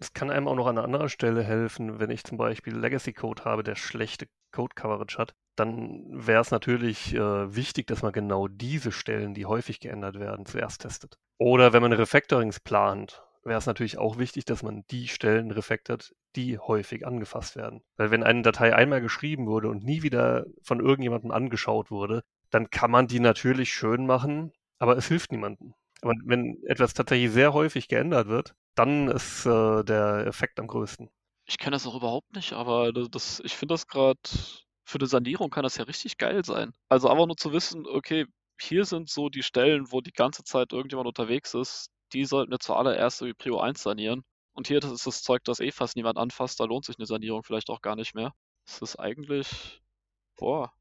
Es 0.00 0.12
kann 0.12 0.30
einem 0.30 0.46
auch 0.46 0.54
noch 0.54 0.66
an 0.66 0.76
einer 0.76 0.84
anderen 0.84 1.08
Stelle 1.08 1.42
helfen, 1.42 1.98
wenn 1.98 2.10
ich 2.10 2.24
zum 2.24 2.36
Beispiel 2.36 2.76
Legacy 2.76 3.14
Code 3.14 3.44
habe, 3.44 3.64
der 3.64 3.74
schlechte 3.74 4.28
Code 4.52 4.74
Coverage 4.74 5.18
hat, 5.18 5.34
dann 5.56 6.04
wäre 6.10 6.40
es 6.40 6.50
natürlich 6.50 7.14
äh, 7.14 7.54
wichtig, 7.54 7.86
dass 7.86 8.02
man 8.02 8.12
genau 8.12 8.48
diese 8.48 8.92
Stellen, 8.92 9.34
die 9.34 9.46
häufig 9.46 9.80
geändert 9.80 10.18
werden, 10.18 10.46
zuerst 10.46 10.82
testet. 10.82 11.18
Oder 11.38 11.72
wenn 11.72 11.82
man 11.82 11.92
Refactorings 11.92 12.60
plant, 12.60 13.22
wäre 13.48 13.58
es 13.58 13.66
natürlich 13.66 13.98
auch 13.98 14.18
wichtig, 14.18 14.44
dass 14.44 14.62
man 14.62 14.84
die 14.90 15.08
Stellen 15.08 15.50
refactort, 15.50 16.14
die 16.36 16.58
häufig 16.58 17.06
angefasst 17.06 17.56
werden. 17.56 17.82
Weil 17.96 18.10
wenn 18.10 18.22
eine 18.22 18.42
Datei 18.42 18.74
einmal 18.74 19.00
geschrieben 19.00 19.46
wurde 19.46 19.68
und 19.68 19.84
nie 19.84 20.02
wieder 20.02 20.46
von 20.62 20.80
irgendjemandem 20.80 21.30
angeschaut 21.30 21.90
wurde, 21.90 22.22
dann 22.50 22.70
kann 22.70 22.90
man 22.90 23.06
die 23.06 23.20
natürlich 23.20 23.72
schön 23.72 24.06
machen, 24.06 24.52
aber 24.78 24.96
es 24.96 25.08
hilft 25.08 25.32
niemandem. 25.32 25.74
Aber 26.00 26.14
wenn 26.24 26.62
etwas 26.64 26.94
tatsächlich 26.94 27.32
sehr 27.32 27.52
häufig 27.52 27.88
geändert 27.88 28.28
wird, 28.28 28.54
dann 28.74 29.08
ist 29.08 29.44
äh, 29.46 29.82
der 29.82 30.26
Effekt 30.26 30.60
am 30.60 30.68
größten. 30.68 31.10
Ich 31.46 31.58
kenne 31.58 31.74
das 31.74 31.86
auch 31.86 31.96
überhaupt 31.96 32.34
nicht, 32.34 32.52
aber 32.52 32.92
das, 32.92 33.40
ich 33.44 33.56
finde 33.56 33.74
das 33.74 33.86
gerade, 33.88 34.20
für 34.84 34.98
eine 34.98 35.06
Sanierung 35.06 35.50
kann 35.50 35.64
das 35.64 35.76
ja 35.76 35.84
richtig 35.84 36.18
geil 36.18 36.44
sein. 36.44 36.72
Also 36.88 37.08
einfach 37.08 37.26
nur 37.26 37.36
zu 37.36 37.52
wissen, 37.52 37.86
okay, 37.86 38.26
hier 38.60 38.84
sind 38.84 39.08
so 39.08 39.28
die 39.28 39.42
Stellen, 39.42 39.90
wo 39.90 40.00
die 40.00 40.12
ganze 40.12 40.44
Zeit 40.44 40.72
irgendjemand 40.72 41.08
unterwegs 41.08 41.54
ist, 41.54 41.90
die 42.12 42.24
sollten 42.24 42.50
wir 42.50 42.60
zuallererst 42.60 43.22
wie 43.22 43.34
Prio 43.34 43.60
1 43.60 43.82
sanieren. 43.82 44.24
Und 44.52 44.68
hier 44.68 44.80
das 44.80 44.90
ist 44.92 45.06
das 45.06 45.22
Zeug, 45.22 45.44
das 45.44 45.60
eh 45.60 45.70
fast 45.70 45.96
niemand 45.96 46.18
anfasst, 46.18 46.58
da 46.60 46.64
lohnt 46.64 46.84
sich 46.84 46.98
eine 46.98 47.06
Sanierung 47.06 47.44
vielleicht 47.44 47.70
auch 47.70 47.80
gar 47.80 47.96
nicht 47.96 48.14
mehr. 48.14 48.34
Das 48.66 48.82
ist 48.82 48.96
eigentlich, 48.96 49.80
boah. 50.36 50.72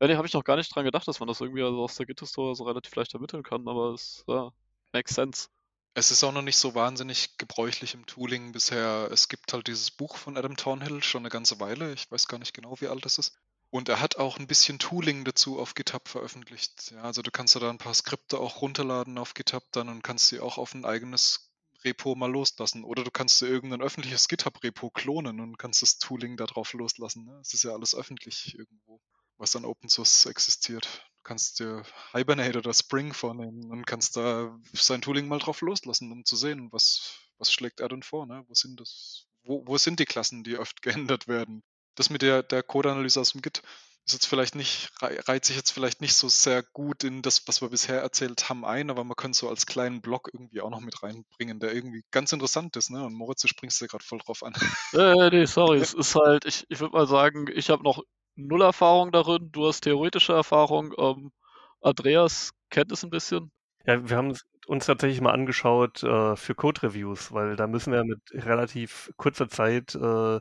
Ja, 0.00 0.06
nee, 0.06 0.16
habe 0.16 0.26
ich 0.26 0.32
noch 0.34 0.44
gar 0.44 0.56
nicht 0.56 0.74
dran 0.74 0.84
gedacht, 0.84 1.06
dass 1.08 1.20
man 1.20 1.26
das 1.26 1.40
irgendwie 1.40 1.62
also 1.62 1.82
aus 1.82 1.96
der 1.96 2.06
Git-Historie 2.06 2.54
so 2.54 2.64
relativ 2.64 2.94
leicht 2.94 3.14
ermitteln 3.14 3.42
kann, 3.42 3.66
aber 3.68 3.92
es 3.92 4.24
ja, 4.26 4.50
makes 4.92 5.14
sense. 5.14 5.48
Es 5.94 6.10
ist 6.10 6.22
auch 6.24 6.32
noch 6.32 6.42
nicht 6.42 6.58
so 6.58 6.74
wahnsinnig 6.74 7.38
gebräuchlich 7.38 7.94
im 7.94 8.04
Tooling 8.04 8.52
bisher. 8.52 9.08
Es 9.10 9.28
gibt 9.28 9.52
halt 9.54 9.66
dieses 9.66 9.90
Buch 9.90 10.16
von 10.16 10.36
Adam 10.36 10.56
Thornhill 10.56 11.02
schon 11.02 11.22
eine 11.22 11.30
ganze 11.30 11.58
Weile. 11.58 11.94
Ich 11.94 12.10
weiß 12.10 12.28
gar 12.28 12.38
nicht 12.38 12.52
genau, 12.52 12.78
wie 12.80 12.88
alt 12.88 13.04
das 13.06 13.16
ist. 13.16 13.38
Und 13.76 13.90
er 13.90 14.00
hat 14.00 14.16
auch 14.16 14.38
ein 14.38 14.46
bisschen 14.46 14.78
Tooling 14.78 15.26
dazu 15.26 15.58
auf 15.58 15.74
GitHub 15.74 16.08
veröffentlicht. 16.08 16.92
Ja, 16.92 17.02
also 17.02 17.20
du 17.20 17.30
kannst 17.30 17.56
da 17.56 17.68
ein 17.68 17.76
paar 17.76 17.92
Skripte 17.92 18.40
auch 18.40 18.62
runterladen 18.62 19.18
auf 19.18 19.34
GitHub 19.34 19.64
dann 19.72 19.90
und 19.90 20.02
kannst 20.02 20.28
sie 20.28 20.40
auch 20.40 20.56
auf 20.56 20.72
ein 20.72 20.86
eigenes 20.86 21.52
Repo 21.84 22.14
mal 22.14 22.32
loslassen. 22.32 22.84
Oder 22.84 23.04
du 23.04 23.10
kannst 23.10 23.38
dir 23.42 23.48
irgendein 23.48 23.82
öffentliches 23.82 24.28
GitHub-Repo 24.28 24.88
klonen 24.88 25.40
und 25.40 25.58
kannst 25.58 25.82
das 25.82 25.98
Tooling 25.98 26.38
darauf 26.38 26.72
loslassen. 26.72 27.26
Ne? 27.26 27.38
Es 27.42 27.52
ist 27.52 27.64
ja 27.64 27.72
alles 27.72 27.94
öffentlich 27.94 28.56
irgendwo, 28.56 28.98
was 29.36 29.54
an 29.56 29.66
Open 29.66 29.90
Source 29.90 30.24
existiert. 30.24 30.86
Du 31.18 31.22
kannst 31.24 31.60
dir 31.60 31.82
Hibernate 32.14 32.56
oder 32.56 32.72
Spring 32.72 33.12
vornehmen 33.12 33.70
und 33.70 33.86
kannst 33.86 34.16
da 34.16 34.58
sein 34.72 35.02
Tooling 35.02 35.28
mal 35.28 35.38
drauf 35.38 35.60
loslassen, 35.60 36.10
um 36.12 36.24
zu 36.24 36.36
sehen, 36.36 36.72
was, 36.72 37.18
was 37.36 37.52
schlägt 37.52 37.80
er 37.80 37.90
denn 37.90 38.02
vor. 38.02 38.24
Ne? 38.24 38.42
Wo, 38.48 38.54
sind 38.54 38.80
das, 38.80 39.26
wo, 39.42 39.66
wo 39.66 39.76
sind 39.76 40.00
die 40.00 40.06
Klassen, 40.06 40.44
die 40.44 40.56
oft 40.56 40.80
geändert 41.10 41.28
werden? 41.28 41.62
Das 41.96 42.10
mit 42.10 42.22
der, 42.22 42.42
der 42.42 42.62
Code-Analyse 42.62 43.20
aus 43.20 43.32
dem 43.32 43.42
Git 43.42 43.62
ist 44.06 44.12
jetzt 44.12 44.26
vielleicht 44.26 44.54
nicht, 44.54 44.92
reiht 45.00 45.44
sich 45.44 45.56
jetzt 45.56 45.72
vielleicht 45.72 46.00
nicht 46.00 46.14
so 46.14 46.28
sehr 46.28 46.62
gut 46.62 47.02
in 47.02 47.22
das, 47.22 47.48
was 47.48 47.60
wir 47.60 47.70
bisher 47.70 48.00
erzählt 48.00 48.48
haben, 48.48 48.64
ein, 48.64 48.88
aber 48.88 49.02
man 49.02 49.16
könnte 49.16 49.36
so 49.36 49.48
als 49.48 49.66
kleinen 49.66 50.00
Block 50.00 50.30
irgendwie 50.32 50.60
auch 50.60 50.70
noch 50.70 50.80
mit 50.80 51.02
reinbringen, 51.02 51.58
der 51.58 51.74
irgendwie 51.74 52.04
ganz 52.12 52.30
interessant 52.32 52.76
ist, 52.76 52.90
ne? 52.90 53.04
Und 53.04 53.14
Moritz, 53.14 53.42
du 53.42 53.48
springst 53.48 53.80
ja 53.80 53.88
gerade 53.88 54.04
voll 54.04 54.20
drauf 54.20 54.44
an. 54.44 54.52
Äh, 54.92 55.30
nee, 55.30 55.44
sorry, 55.44 55.78
es 55.78 55.92
ist 55.92 56.14
halt, 56.14 56.44
ich, 56.44 56.64
ich 56.68 56.78
würde 56.78 56.92
mal 56.92 57.08
sagen, 57.08 57.46
ich 57.52 57.68
habe 57.68 57.82
noch 57.82 58.00
null 58.36 58.62
Erfahrung 58.62 59.10
darin, 59.10 59.50
du 59.50 59.66
hast 59.66 59.80
theoretische 59.80 60.32
Erfahrung, 60.32 60.94
ähm, 60.98 61.32
Andreas 61.80 62.52
kennt 62.70 62.92
es 62.92 63.02
ein 63.02 63.10
bisschen. 63.10 63.50
Ja, 63.84 64.08
wir 64.08 64.16
haben 64.16 64.36
uns 64.66 64.86
tatsächlich 64.86 65.20
mal 65.20 65.32
angeschaut 65.32 66.02
äh, 66.02 66.36
für 66.36 66.54
Code-Reviews, 66.54 67.32
weil 67.32 67.56
da 67.56 67.66
müssen 67.66 67.92
wir 67.92 68.04
mit 68.04 68.20
relativ 68.32 69.10
kurzer 69.16 69.48
Zeit 69.48 69.94
äh, 69.94 70.40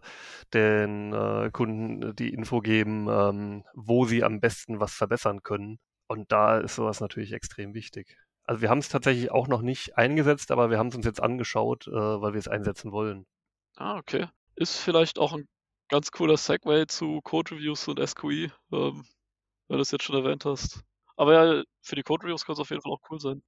den 0.54 1.14
äh, 1.14 1.50
Kunden 1.52 2.16
die 2.16 2.34
Info 2.34 2.60
geben, 2.60 3.08
ähm, 3.10 3.64
wo 3.74 4.06
sie 4.06 4.24
am 4.24 4.40
besten 4.40 4.80
was 4.80 4.94
verbessern 4.94 5.44
können. 5.44 5.80
Und 6.08 6.32
da 6.32 6.58
ist 6.58 6.76
sowas 6.76 7.02
natürlich 7.02 7.34
extrem 7.34 7.74
wichtig. 7.74 8.18
Also 8.44 8.62
wir 8.62 8.70
haben 8.70 8.80
es 8.80 8.90
tatsächlich 8.90 9.32
auch 9.32 9.48
noch 9.48 9.62
nicht 9.62 9.98
eingesetzt, 9.98 10.52
aber 10.52 10.70
wir 10.70 10.78
haben 10.78 10.88
es 10.88 10.96
uns 10.96 11.06
jetzt 11.06 11.22
angeschaut, 11.22 11.88
äh, 11.88 11.92
weil 11.92 12.34
wir 12.34 12.40
es 12.40 12.48
einsetzen 12.48 12.92
wollen. 12.92 13.26
Ah, 13.76 13.98
okay. 13.98 14.28
Ist 14.56 14.78
vielleicht 14.78 15.20
auch 15.20 15.34
ein 15.34 15.48
ganz 15.90 16.12
cooler 16.12 16.38
Segway 16.38 16.86
zu 16.88 17.22
Code-Reviews 17.22 17.88
und 17.88 18.00
SQI, 18.00 18.52
ähm, 18.72 19.06
wenn 19.68 19.78
du 19.78 19.82
es 19.82 19.92
jetzt 19.92 20.04
schon 20.04 20.16
erwähnt 20.16 20.46
hast. 20.46 20.82
Aber 21.18 21.34
ja, 21.34 21.64
für 21.82 21.96
die 21.96 22.04
Code-Reviews 22.04 22.46
kann 22.46 22.54
es 22.54 22.60
auf 22.60 22.70
jeden 22.70 22.82
Fall 22.82 22.92
auch 22.92 23.02
cool 23.10 23.20
sein. 23.20 23.42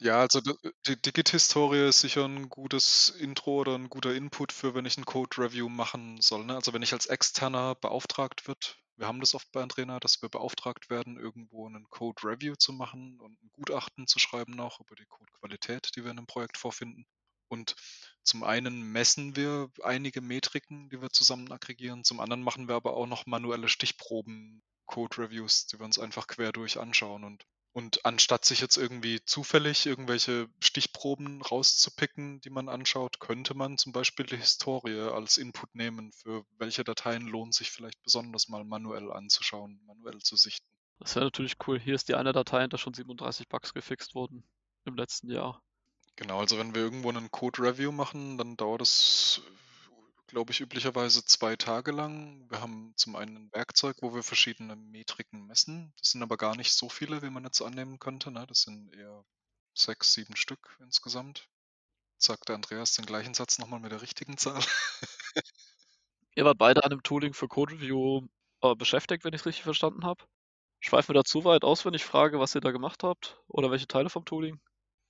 Ja, 0.00 0.20
also 0.20 0.40
die 0.86 1.00
Digit-Historie 1.00 1.88
ist 1.88 2.00
sicher 2.00 2.24
ein 2.24 2.48
gutes 2.48 3.10
Intro 3.10 3.58
oder 3.60 3.74
ein 3.74 3.88
guter 3.88 4.14
Input 4.14 4.52
für, 4.52 4.74
wenn 4.74 4.86
ich 4.86 4.96
ein 4.96 5.04
Code-Review 5.04 5.68
machen 5.68 6.20
soll. 6.20 6.44
Ne? 6.44 6.54
Also 6.54 6.72
wenn 6.72 6.82
ich 6.82 6.92
als 6.92 7.06
Externer 7.06 7.74
beauftragt 7.74 8.46
wird, 8.46 8.78
wir 8.96 9.08
haben 9.08 9.18
das 9.18 9.34
oft 9.34 9.50
bei 9.50 9.60
Andrena, 9.60 9.98
dass 9.98 10.22
wir 10.22 10.28
beauftragt 10.28 10.88
werden, 10.88 11.18
irgendwo 11.18 11.66
einen 11.66 11.88
Code-Review 11.90 12.54
zu 12.54 12.72
machen 12.72 13.18
und 13.20 13.42
ein 13.42 13.50
Gutachten 13.52 14.06
zu 14.06 14.20
schreiben 14.20 14.54
noch 14.54 14.80
über 14.80 14.94
die 14.94 15.06
Code-Qualität, 15.06 15.90
die 15.96 16.04
wir 16.04 16.12
in 16.12 16.18
einem 16.18 16.26
Projekt 16.26 16.58
vorfinden. 16.58 17.04
Und 17.48 17.74
zum 18.22 18.44
einen 18.44 18.92
messen 18.92 19.34
wir 19.34 19.68
einige 19.82 20.20
Metriken, 20.20 20.90
die 20.90 21.00
wir 21.00 21.10
zusammen 21.10 21.50
aggregieren, 21.50 22.04
zum 22.04 22.20
anderen 22.20 22.42
machen 22.42 22.68
wir 22.68 22.76
aber 22.76 22.94
auch 22.94 23.06
noch 23.06 23.26
manuelle 23.26 23.68
Stichproben, 23.68 24.62
Code-Reviews, 24.86 25.66
die 25.66 25.78
wir 25.80 25.84
uns 25.86 25.98
einfach 25.98 26.28
quer 26.28 26.52
durch 26.52 26.78
anschauen 26.78 27.24
und 27.24 27.44
und 27.78 28.04
anstatt 28.04 28.44
sich 28.44 28.60
jetzt 28.60 28.76
irgendwie 28.76 29.24
zufällig 29.24 29.86
irgendwelche 29.86 30.48
Stichproben 30.58 31.40
rauszupicken, 31.42 32.40
die 32.40 32.50
man 32.50 32.68
anschaut, 32.68 33.20
könnte 33.20 33.54
man 33.54 33.78
zum 33.78 33.92
Beispiel 33.92 34.26
die 34.26 34.36
Historie 34.36 34.98
als 34.98 35.38
Input 35.38 35.76
nehmen, 35.76 36.10
für 36.10 36.44
welche 36.58 36.82
Dateien 36.82 37.28
lohnt 37.28 37.54
sich 37.54 37.70
vielleicht 37.70 38.02
besonders 38.02 38.48
mal 38.48 38.64
manuell 38.64 39.12
anzuschauen, 39.12 39.80
manuell 39.86 40.18
zu 40.18 40.34
sichten. 40.34 40.66
Das 40.98 41.14
wäre 41.14 41.26
natürlich 41.26 41.54
cool. 41.68 41.78
Hier 41.78 41.94
ist 41.94 42.08
die 42.08 42.16
eine 42.16 42.32
Datei, 42.32 42.66
da 42.66 42.78
schon 42.78 42.94
37 42.94 43.48
Bugs 43.48 43.72
gefixt 43.72 44.16
wurden 44.16 44.42
im 44.84 44.96
letzten 44.96 45.30
Jahr. 45.30 45.62
Genau, 46.16 46.40
also 46.40 46.58
wenn 46.58 46.74
wir 46.74 46.82
irgendwo 46.82 47.10
einen 47.10 47.30
Code-Review 47.30 47.92
machen, 47.92 48.38
dann 48.38 48.56
dauert 48.56 48.82
es 48.82 49.40
glaube 50.28 50.52
ich, 50.52 50.60
üblicherweise 50.60 51.24
zwei 51.24 51.56
Tage 51.56 51.90
lang. 51.90 52.48
Wir 52.50 52.60
haben 52.60 52.92
zum 52.96 53.16
einen 53.16 53.36
ein 53.36 53.52
Werkzeug, 53.52 53.96
wo 54.02 54.14
wir 54.14 54.22
verschiedene 54.22 54.76
Metriken 54.76 55.46
messen. 55.46 55.92
Das 55.98 56.12
sind 56.12 56.22
aber 56.22 56.36
gar 56.36 56.54
nicht 56.54 56.72
so 56.72 56.88
viele, 56.88 57.22
wie 57.22 57.30
man 57.30 57.44
jetzt 57.44 57.60
annehmen 57.62 57.98
könnte. 57.98 58.30
Ne? 58.30 58.46
Das 58.46 58.62
sind 58.62 58.94
eher 58.94 59.24
sechs, 59.74 60.12
sieben 60.12 60.36
Stück 60.36 60.76
insgesamt. 60.80 61.48
Sagt 62.18 62.48
der 62.48 62.56
Andreas 62.56 62.92
den 62.92 63.06
gleichen 63.06 63.34
Satz 63.34 63.58
nochmal 63.58 63.80
mit 63.80 63.90
der 63.90 64.02
richtigen 64.02 64.36
Zahl. 64.36 64.60
Ihr 66.36 66.44
wart 66.44 66.58
beide 66.58 66.84
an 66.84 66.90
dem 66.90 67.02
Tooling 67.02 67.32
für 67.32 67.48
Code 67.48 67.74
Review 67.74 68.26
äh, 68.60 68.74
beschäftigt, 68.74 69.24
wenn 69.24 69.32
ich 69.32 69.40
es 69.40 69.46
richtig 69.46 69.64
verstanden 69.64 70.04
habe. 70.04 70.24
Schweifen 70.80 71.08
wir 71.08 71.14
da 71.14 71.24
zu 71.24 71.44
weit 71.44 71.64
aus, 71.64 71.84
wenn 71.84 71.94
ich 71.94 72.04
frage, 72.04 72.38
was 72.38 72.54
ihr 72.54 72.60
da 72.60 72.70
gemacht 72.70 73.02
habt 73.02 73.40
oder 73.48 73.70
welche 73.70 73.88
Teile 73.88 74.10
vom 74.10 74.24
Tooling? 74.24 74.60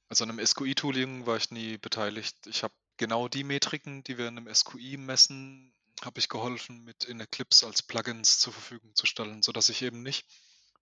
Also 0.09 0.25
an 0.25 0.31
einem 0.31 0.47
SQI-Tooling 0.47 1.27
war 1.27 1.37
ich 1.37 1.51
nie 1.51 1.77
beteiligt. 1.77 2.47
Ich 2.47 2.63
habe 2.63 2.73
genau 2.99 3.29
die 3.29 3.45
Metriken, 3.45 4.05
die 4.05 4.19
wir 4.19 4.29
in 4.29 4.39
einem 4.39 4.55
SQI 4.55 4.99
messen, 4.99 5.73
habe 6.03 6.21
ich 6.21 6.29
geholfen, 6.29 6.85
mit 6.85 7.05
in 7.05 7.21
Eclipse 7.21 7.67
als 7.67 7.83
Plugins 7.83 8.39
zur 8.39 8.53
Verfügung 8.53 8.95
zu 8.95 9.07
stellen, 9.07 9.43
sodass 9.43 9.69
ich 9.69 9.83
eben 9.83 10.03
nicht, 10.03 10.27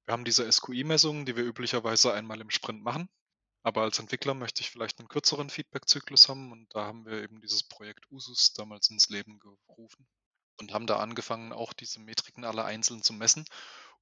wir 0.04 0.12
haben 0.12 0.24
diese 0.24 0.50
SQI-Messungen, 0.50 1.26
die 1.26 1.36
wir 1.36 1.44
üblicherweise 1.44 2.12
einmal 2.12 2.40
im 2.40 2.50
Sprint 2.50 2.82
machen, 2.82 3.08
aber 3.62 3.82
als 3.82 3.98
Entwickler 3.98 4.34
möchte 4.34 4.60
ich 4.60 4.70
vielleicht 4.70 4.98
einen 4.98 5.08
kürzeren 5.08 5.50
Feedback-Zyklus 5.50 6.28
haben 6.28 6.52
und 6.52 6.72
da 6.74 6.84
haben 6.84 7.04
wir 7.06 7.22
eben 7.22 7.40
dieses 7.40 7.64
Projekt 7.64 8.10
Usus 8.10 8.52
damals 8.52 8.90
ins 8.90 9.08
Leben 9.08 9.38
gerufen 9.38 10.06
und 10.60 10.72
haben 10.72 10.86
da 10.86 10.98
angefangen, 10.98 11.52
auch 11.52 11.72
diese 11.72 11.98
Metriken 11.98 12.44
alle 12.44 12.64
einzeln 12.64 13.02
zu 13.02 13.12
messen 13.12 13.44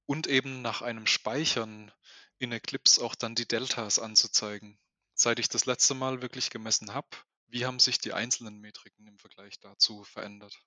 und 0.05 0.27
eben 0.27 0.61
nach 0.61 0.81
einem 0.81 1.07
Speichern 1.07 1.91
in 2.37 2.51
Eclipse 2.51 3.03
auch 3.03 3.15
dann 3.15 3.35
die 3.35 3.47
Deltas 3.47 3.97
anzuzeigen. 3.99 4.77
Seit 5.15 5.39
ich 5.39 5.49
das 5.49 5.65
letzte 5.65 5.95
Mal 5.95 6.21
wirklich 6.21 6.49
gemessen 6.49 6.93
habe, 6.93 7.07
wie 7.47 7.65
haben 7.65 7.79
sich 7.79 7.99
die 7.99 8.13
einzelnen 8.13 8.59
Metriken 8.59 9.07
im 9.07 9.17
Vergleich 9.17 9.59
dazu 9.59 10.03
verändert? 10.03 10.57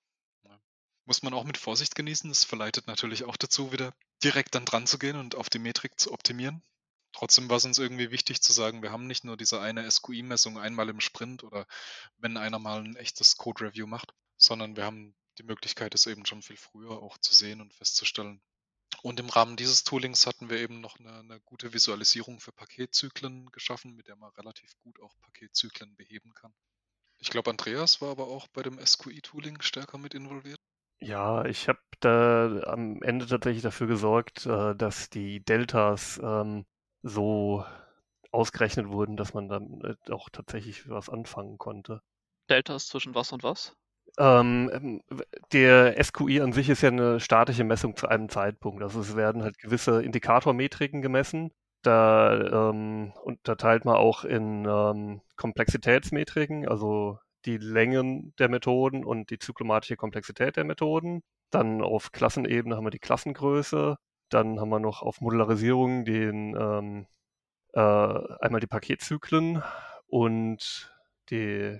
Ja. 0.43 0.59
Muss 1.05 1.23
man 1.23 1.33
auch 1.33 1.43
mit 1.43 1.57
Vorsicht 1.57 1.95
genießen. 1.95 2.29
Es 2.29 2.43
verleitet 2.43 2.87
natürlich 2.87 3.23
auch 3.23 3.37
dazu, 3.37 3.71
wieder 3.71 3.93
direkt 4.23 4.55
dann 4.55 4.65
dran 4.65 4.87
zu 4.87 4.99
gehen 4.99 5.15
und 5.15 5.35
auf 5.35 5.49
die 5.49 5.59
Metrik 5.59 5.99
zu 5.99 6.11
optimieren. 6.11 6.63
Trotzdem 7.11 7.49
war 7.49 7.57
es 7.57 7.65
uns 7.65 7.79
irgendwie 7.79 8.11
wichtig 8.11 8.41
zu 8.41 8.53
sagen, 8.53 8.83
wir 8.83 8.91
haben 8.91 9.07
nicht 9.07 9.23
nur 9.23 9.35
diese 9.35 9.59
eine 9.59 9.89
SQI-Messung 9.89 10.59
einmal 10.59 10.89
im 10.89 10.99
Sprint 10.99 11.43
oder 11.43 11.65
wenn 12.17 12.37
einer 12.37 12.59
mal 12.59 12.83
ein 12.83 12.95
echtes 12.95 13.37
Code-Review 13.37 13.87
macht, 13.87 14.13
sondern 14.37 14.75
wir 14.75 14.85
haben 14.85 15.15
die 15.39 15.43
Möglichkeit, 15.43 15.95
es 15.95 16.05
eben 16.05 16.25
schon 16.25 16.43
viel 16.43 16.57
früher 16.57 17.01
auch 17.01 17.17
zu 17.17 17.33
sehen 17.33 17.61
und 17.61 17.73
festzustellen. 17.73 18.41
Und 19.01 19.19
im 19.19 19.29
Rahmen 19.29 19.55
dieses 19.55 19.83
Toolings 19.83 20.27
hatten 20.27 20.49
wir 20.49 20.57
eben 20.57 20.81
noch 20.81 20.99
eine, 20.99 21.19
eine 21.19 21.39
gute 21.41 21.73
Visualisierung 21.73 22.39
für 22.39 22.51
Paketzyklen 22.51 23.49
geschaffen, 23.51 23.95
mit 23.95 24.07
der 24.07 24.15
man 24.15 24.31
relativ 24.31 24.75
gut 24.79 24.99
auch 24.99 25.17
Paketzyklen 25.21 25.95
beheben 25.95 26.33
kann. 26.33 26.53
Ich 27.19 27.29
glaube, 27.29 27.49
Andreas 27.49 28.01
war 28.01 28.11
aber 28.11 28.27
auch 28.27 28.47
bei 28.47 28.63
dem 28.63 28.79
SQI-Tooling 28.79 29.61
stärker 29.61 29.97
mit 29.97 30.13
involviert. 30.13 30.59
Ja, 31.01 31.45
ich 31.45 31.67
habe 31.67 31.79
da 31.99 32.61
am 32.65 33.01
Ende 33.01 33.25
tatsächlich 33.25 33.63
dafür 33.63 33.87
gesorgt, 33.87 34.45
äh, 34.45 34.75
dass 34.75 35.09
die 35.09 35.39
Deltas 35.41 36.19
ähm, 36.23 36.65
so 37.03 37.65
ausgerechnet 38.31 38.89
wurden, 38.89 39.17
dass 39.17 39.33
man 39.33 39.47
dann 39.49 39.97
auch 40.09 40.29
tatsächlich 40.29 40.89
was 40.89 41.09
anfangen 41.09 41.57
konnte. 41.57 42.01
Deltas 42.49 42.87
zwischen 42.87 43.15
was 43.15 43.31
und 43.31 43.43
was? 43.43 43.75
Ähm, 44.17 44.69
ähm 44.73 45.01
der 45.53 46.03
SQI 46.03 46.41
an 46.41 46.53
sich 46.53 46.69
ist 46.69 46.81
ja 46.81 46.89
eine 46.89 47.19
statische 47.19 47.63
Messung 47.63 47.95
zu 47.95 48.07
einem 48.07 48.29
Zeitpunkt. 48.29 48.83
Also 48.83 49.01
es 49.01 49.15
werden 49.15 49.43
halt 49.43 49.57
gewisse 49.57 50.03
Indikatormetriken 50.03 51.01
gemessen. 51.01 51.51
Da 51.81 52.69
ähm, 52.69 53.13
unterteilt 53.23 53.85
man 53.85 53.95
auch 53.95 54.25
in 54.25 54.65
ähm, 54.65 55.21
Komplexitätsmetriken, 55.37 56.67
also 56.67 57.19
die 57.45 57.57
Längen 57.57 58.33
der 58.37 58.49
Methoden 58.49 59.05
und 59.05 59.29
die 59.29 59.39
zyklomatische 59.39 59.95
Komplexität 59.95 60.57
der 60.57 60.65
Methoden. 60.65 61.23
Dann 61.51 61.81
auf 61.81 62.11
Klassenebene 62.11 62.75
haben 62.75 62.85
wir 62.85 62.91
die 62.91 62.99
Klassengröße. 62.99 63.95
Dann 64.29 64.59
haben 64.59 64.69
wir 64.69 64.79
noch 64.79 65.01
auf 65.01 65.21
Modularisierung 65.21 66.05
den 66.05 66.55
ähm, 66.59 67.07
äh, 67.73 67.79
einmal 67.79 68.59
die 68.59 68.67
Paketzyklen 68.67 69.63
und 70.07 70.93
die 71.29 71.79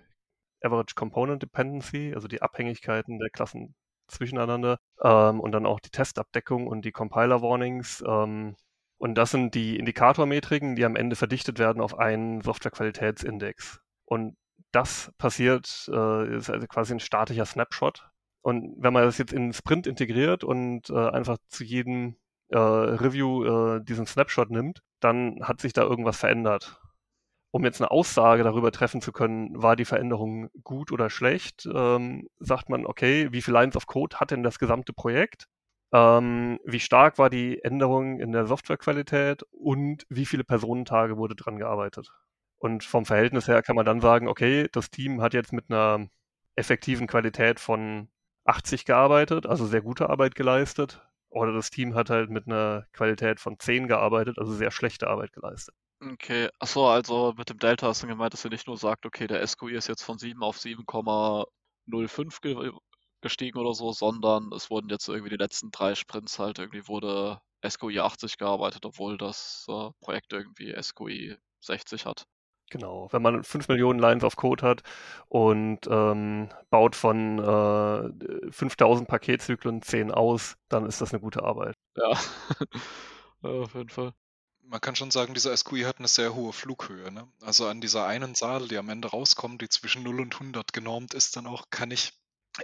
Average 0.62 0.96
Component 0.96 1.42
Dependency, 1.44 2.14
also 2.16 2.28
die 2.28 2.42
Abhängigkeiten 2.42 3.20
der 3.20 3.30
Klassen 3.30 3.76
zwischeneinander 4.08 4.78
ähm, 5.02 5.40
und 5.40 5.52
dann 5.52 5.66
auch 5.66 5.80
die 5.80 5.92
Testabdeckung 5.92 6.68
und 6.68 6.84
die 6.86 6.92
Compiler 6.92 7.42
Warnings. 7.42 8.04
Ähm, 8.08 8.56
und 9.00 9.16
das 9.16 9.32
sind 9.32 9.56
die 9.56 9.78
Indikatormetriken, 9.78 10.76
die 10.76 10.84
am 10.84 10.98
Ende 10.98 11.16
verdichtet 11.16 11.58
werden 11.58 11.82
auf 11.82 11.98
einen 11.98 12.42
Softwarequalitätsindex. 12.42 13.80
Und 14.06 14.36
das 14.72 15.12
passiert, 15.18 15.90
äh, 15.92 16.36
ist 16.36 16.50
also 16.50 16.68
quasi 16.68 16.94
ein 16.94 17.00
statischer 17.00 17.46
Snapshot. 17.46 18.10
Und 18.42 18.76
wenn 18.78 18.92
man 18.92 19.04
das 19.04 19.18
jetzt 19.18 19.32
in 19.32 19.54
Sprint 19.54 19.88
integriert 19.88 20.44
und 20.44 20.90
äh, 20.90 21.10
einfach 21.12 21.38
zu 21.48 21.64
jedem 21.64 22.18
äh, 22.50 22.58
Review 22.58 23.46
äh, 23.78 23.84
diesen 23.84 24.06
Snapshot 24.06 24.50
nimmt, 24.50 24.82
dann 25.00 25.40
hat 25.44 25.62
sich 25.62 25.72
da 25.72 25.84
irgendwas 25.84 26.18
verändert. 26.18 26.82
Um 27.52 27.64
jetzt 27.64 27.82
eine 27.82 27.92
Aussage 27.92 28.44
darüber 28.44 28.72
treffen 28.72 29.02
zu 29.02 29.14
können, 29.14 29.62
war 29.62 29.78
die 29.78 29.86
Veränderung 29.86 30.50
gut 30.64 30.92
oder 30.92 31.10
schlecht, 31.10 31.68
ähm, 31.74 32.28
sagt 32.40 32.70
man, 32.70 32.86
okay, 32.86 33.30
wie 33.32 33.42
viele 33.42 33.60
Lines 33.60 33.78
of 33.78 33.88
Code 33.88 34.18
hat 34.20 34.32
denn 34.32 34.44
das 34.44 34.60
gesamte 34.60 34.92
Projekt? 34.92 35.48
Ähm, 35.92 36.60
wie 36.66 36.80
stark 36.80 37.18
war 37.18 37.30
die 37.30 37.64
Änderung 37.64 38.20
in 38.20 38.32
der 38.32 38.46
Softwarequalität 38.46 39.44
und 39.52 40.06
wie 40.10 40.26
viele 40.26 40.44
Personentage 40.44 41.18
wurde 41.18 41.36
dran 41.36 41.58
gearbeitet? 41.58 42.12
Und 42.60 42.84
vom 42.84 43.06
Verhältnis 43.06 43.48
her 43.48 43.64
kann 43.64 43.76
man 43.76 43.86
dann 43.86 44.02
sagen, 44.02 44.28
okay, 44.28 44.68
das 44.72 44.92
Team 44.92 45.22
hat 45.22 45.34
jetzt 45.34 45.54
mit 45.54 45.66
einer 45.70 46.08
effektiven 46.56 47.08
Qualität 47.08 47.60
von 47.60 48.10
80 48.46 48.86
gearbeitet, 48.86 49.46
also 49.46 49.66
sehr 49.66 49.82
gute 49.82 50.10
Arbeit 50.10 50.36
geleistet. 50.36 51.02
Oder 51.30 51.54
das 51.54 51.70
Team 51.70 51.96
hat 51.96 52.10
halt 52.10 52.30
mit 52.30 52.48
einer 52.48 52.88
Qualität 52.92 53.40
von 53.40 53.60
10 53.60 53.88
gearbeitet, 53.88 54.40
also 54.40 54.52
sehr 54.54 54.72
schlechte 54.72 55.08
Arbeit 55.08 55.32
geleistet. 55.32 55.76
Okay, 56.02 56.50
achso, 56.60 56.90
also 56.90 57.34
mit 57.38 57.50
dem 57.50 57.60
Delta 57.60 57.88
hast 57.88 58.04
du 58.04 58.08
gemeint, 58.08 58.34
dass 58.34 58.46
ihr 58.46 58.52
nicht 58.52 58.68
nur 58.68 58.78
sagt, 58.78 59.06
okay, 59.06 59.28
der 59.28 59.46
SQI 59.46 59.74
ist 59.74 59.88
jetzt 59.88 60.04
von 60.04 60.18
7 60.18 60.42
auf 60.42 60.58
7,05 60.58 62.42
ge 62.42 62.72
gestiegen 63.22 63.60
oder 63.60 63.74
so, 63.74 63.92
sondern 63.92 64.52
es 64.54 64.70
wurden 64.70 64.90
jetzt 64.90 65.08
irgendwie 65.08 65.30
die 65.30 65.38
letzten 65.38 65.72
drei 65.72 65.96
Sprints 65.96 66.40
halt 66.40 66.60
irgendwie 66.60 66.88
wurde 66.88 67.42
SQI 67.68 68.00
80 68.00 68.38
gearbeitet, 68.38 68.86
obwohl 68.86 69.18
das 69.18 69.66
äh, 69.70 69.90
Projekt 70.02 70.34
irgendwie 70.34 70.76
SQI 70.82 71.38
60 71.62 72.06
hat. 72.06 72.26
Genau, 72.70 73.08
wenn 73.12 73.22
man 73.22 73.44
5 73.44 73.68
Millionen 73.68 74.00
Lines 74.00 74.24
of 74.24 74.36
Code 74.36 74.66
hat 74.66 74.84
und 75.28 75.80
ähm, 75.90 76.50
baut 76.70 76.96
von 76.96 77.40
äh, 77.40 78.52
5000 78.52 79.08
Paketzyklen 79.08 79.82
10 79.82 80.12
aus, 80.12 80.56
dann 80.70 80.86
ist 80.86 81.02
das 81.02 81.12
eine 81.12 81.20
gute 81.20 81.44
Arbeit. 81.44 81.76
Ja, 81.98 82.12
ja 83.44 83.50
auf 83.50 83.74
jeden 83.74 83.90
Fall. 83.90 84.14
Man 84.62 84.82
kann 84.82 84.96
schon 84.96 85.10
sagen, 85.10 85.34
dieser 85.34 85.58
SQI 85.58 85.82
hat 85.82 85.98
eine 85.98 86.08
sehr 86.08 86.36
hohe 86.36 86.54
Flughöhe. 86.54 87.12
Ne? 87.12 87.28
Also 87.42 87.68
an 87.68 87.82
dieser 87.82 88.06
einen 88.06 88.36
Zahl, 88.36 88.68
die 88.68 88.78
am 88.78 88.90
Ende 88.90 89.08
rauskommt, 89.08 89.64
die 89.64 89.70
zwischen 89.70 90.04
0 90.04 90.22
und 90.22 90.36
100 90.36 90.72
genormt 90.72 91.16
ist, 91.16 91.36
dann 91.36 91.48
auch 91.48 91.72
kann 91.72 91.90
ich 91.90 92.19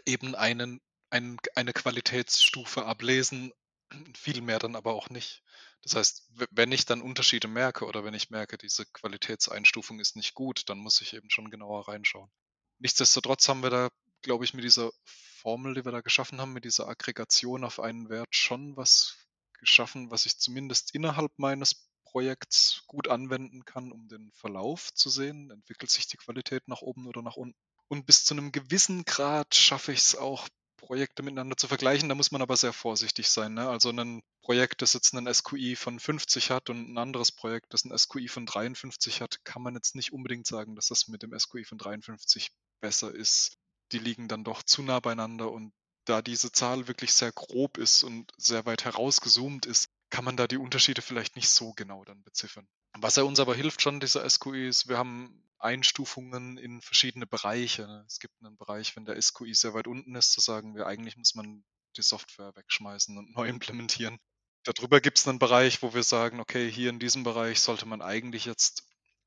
eben 0.05 0.35
einen, 0.35 0.81
einen, 1.09 1.37
eine 1.55 1.73
Qualitätsstufe 1.73 2.85
ablesen, 2.85 3.51
viel 4.15 4.41
mehr 4.41 4.59
dann 4.59 4.75
aber 4.75 4.93
auch 4.93 5.09
nicht. 5.09 5.43
Das 5.81 5.95
heißt, 5.95 6.31
wenn 6.49 6.71
ich 6.71 6.85
dann 6.85 7.01
Unterschiede 7.01 7.47
merke 7.47 7.85
oder 7.85 8.03
wenn 8.03 8.15
ich 8.15 8.31
merke, 8.31 8.57
diese 8.57 8.85
Qualitätseinstufung 8.87 9.99
ist 9.99 10.15
nicht 10.15 10.33
gut, 10.33 10.63
dann 10.67 10.79
muss 10.79 11.01
ich 11.01 11.13
eben 11.13 11.29
schon 11.29 11.51
genauer 11.51 11.87
reinschauen. 11.87 12.31
Nichtsdestotrotz 12.79 13.47
haben 13.47 13.61
wir 13.61 13.69
da, 13.69 13.89
glaube 14.21 14.45
ich, 14.45 14.53
mit 14.53 14.63
dieser 14.63 14.91
Formel, 15.03 15.75
die 15.75 15.85
wir 15.85 15.91
da 15.91 16.01
geschaffen 16.01 16.41
haben, 16.41 16.53
mit 16.53 16.65
dieser 16.65 16.87
Aggregation 16.87 17.63
auf 17.63 17.79
einen 17.79 18.09
Wert 18.09 18.35
schon 18.35 18.75
was 18.75 19.15
geschaffen, 19.59 20.09
was 20.09 20.25
ich 20.25 20.39
zumindest 20.39 20.95
innerhalb 20.95 21.31
meines 21.37 21.87
Projekts 22.03 22.83
gut 22.87 23.07
anwenden 23.07 23.65
kann, 23.65 23.91
um 23.91 24.07
den 24.07 24.31
Verlauf 24.31 24.93
zu 24.93 25.09
sehen. 25.09 25.51
Entwickelt 25.51 25.91
sich 25.91 26.07
die 26.07 26.17
Qualität 26.17 26.67
nach 26.67 26.81
oben 26.81 27.07
oder 27.07 27.21
nach 27.21 27.35
unten? 27.35 27.59
Und 27.87 28.05
bis 28.05 28.25
zu 28.25 28.33
einem 28.33 28.51
gewissen 28.51 29.05
Grad 29.05 29.55
schaffe 29.55 29.91
ich 29.91 29.99
es 29.99 30.15
auch 30.15 30.47
Projekte 30.77 31.23
miteinander 31.23 31.57
zu 31.57 31.67
vergleichen. 31.67 32.09
Da 32.09 32.15
muss 32.15 32.31
man 32.31 32.41
aber 32.41 32.57
sehr 32.57 32.73
vorsichtig 32.73 33.29
sein. 33.29 33.53
Ne? 33.53 33.67
Also 33.67 33.89
ein 33.89 34.21
Projekt, 34.41 34.81
das 34.81 34.93
jetzt 34.93 35.15
einen 35.15 35.31
SQI 35.31 35.75
von 35.75 35.99
50 35.99 36.51
hat 36.51 36.69
und 36.69 36.93
ein 36.93 36.97
anderes 36.97 37.31
Projekt, 37.31 37.73
das 37.73 37.85
einen 37.85 37.97
SQI 37.97 38.27
von 38.27 38.45
53 38.45 39.21
hat, 39.21 39.43
kann 39.43 39.61
man 39.61 39.75
jetzt 39.75 39.95
nicht 39.95 40.13
unbedingt 40.13 40.47
sagen, 40.47 40.75
dass 40.75 40.87
das 40.87 41.07
mit 41.07 41.23
dem 41.23 41.37
SQI 41.37 41.65
von 41.65 41.77
53 41.77 42.51
besser 42.81 43.13
ist. 43.13 43.57
Die 43.91 43.99
liegen 43.99 44.27
dann 44.27 44.43
doch 44.43 44.63
zu 44.63 44.83
nah 44.83 44.99
beieinander 44.99 45.51
und 45.51 45.73
da 46.05 46.21
diese 46.21 46.51
Zahl 46.51 46.87
wirklich 46.87 47.13
sehr 47.13 47.31
grob 47.31 47.77
ist 47.77 48.03
und 48.03 48.31
sehr 48.37 48.65
weit 48.65 48.85
herausgezoomt 48.85 49.65
ist, 49.65 49.89
kann 50.11 50.23
man 50.23 50.37
da 50.37 50.47
die 50.47 50.57
Unterschiede 50.57 51.01
vielleicht 51.01 51.35
nicht 51.35 51.49
so 51.49 51.73
genau 51.73 52.03
dann 52.05 52.23
beziffern. 52.23 52.67
Was 52.97 53.17
er 53.17 53.25
uns 53.25 53.39
aber 53.39 53.55
hilft 53.55 53.81
schon, 53.81 53.99
dieser 53.99 54.27
SQI, 54.29 54.67
ist, 54.67 54.87
wir 54.87 54.97
haben 54.97 55.44
Einstufungen 55.59 56.57
in 56.57 56.81
verschiedene 56.81 57.27
Bereiche. 57.27 57.87
Ne? 57.87 58.03
Es 58.07 58.19
gibt 58.19 58.33
einen 58.43 58.57
Bereich, 58.57 58.95
wenn 58.95 59.05
der 59.05 59.21
SQI 59.21 59.53
sehr 59.53 59.73
weit 59.73 59.87
unten 59.87 60.15
ist, 60.15 60.31
zu 60.31 60.41
sagen 60.41 60.75
wir, 60.75 60.87
eigentlich 60.87 61.17
muss 61.17 61.35
man 61.35 61.63
die 61.97 62.01
Software 62.01 62.55
wegschmeißen 62.55 63.17
und 63.17 63.31
neu 63.35 63.47
implementieren. 63.47 64.19
Darüber 64.63 64.99
gibt 64.99 65.19
es 65.19 65.27
einen 65.27 65.39
Bereich, 65.39 65.81
wo 65.83 65.93
wir 65.93 66.03
sagen, 66.03 66.39
okay, 66.39 66.69
hier 66.69 66.89
in 66.89 66.99
diesem 66.99 67.23
Bereich 67.23 67.59
sollte 67.59 67.85
man 67.85 68.01
eigentlich 68.01 68.45
jetzt 68.45 68.83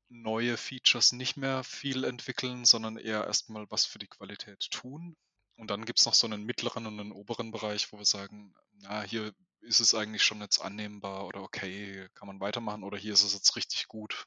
neue 0.09 0.57
Features 0.57 1.11
nicht 1.13 1.37
mehr 1.37 1.63
viel 1.63 2.03
entwickeln, 2.03 2.65
sondern 2.65 2.97
eher 2.97 3.25
erstmal 3.25 3.69
was 3.69 3.85
für 3.85 3.99
die 3.99 4.07
Qualität 4.07 4.69
tun. 4.71 5.15
Und 5.55 5.69
dann 5.69 5.85
gibt 5.85 5.99
es 5.99 6.05
noch 6.05 6.13
so 6.13 6.25
einen 6.25 6.43
mittleren 6.43 6.85
und 6.87 6.99
einen 6.99 7.11
oberen 7.11 7.51
Bereich, 7.51 7.91
wo 7.91 7.97
wir 7.97 8.05
sagen, 8.05 8.53
na, 8.73 9.01
hier 9.01 9.33
ist 9.61 9.79
es 9.79 9.93
eigentlich 9.93 10.23
schon 10.23 10.41
jetzt 10.41 10.59
annehmbar 10.59 11.25
oder 11.27 11.41
okay, 11.41 12.07
kann 12.15 12.27
man 12.27 12.39
weitermachen 12.39 12.83
oder 12.83 12.97
hier 12.97 13.13
ist 13.13 13.23
es 13.23 13.33
jetzt 13.33 13.55
richtig 13.55 13.87
gut. 13.87 14.25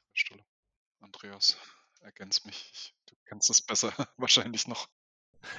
Andreas 0.99 1.57
ergänzt 2.03 2.45
mich. 2.45 2.93
Du 3.07 3.15
kennst 3.25 3.49
es 3.49 3.61
besser 3.61 3.91
wahrscheinlich 4.17 4.67
noch. 4.67 4.87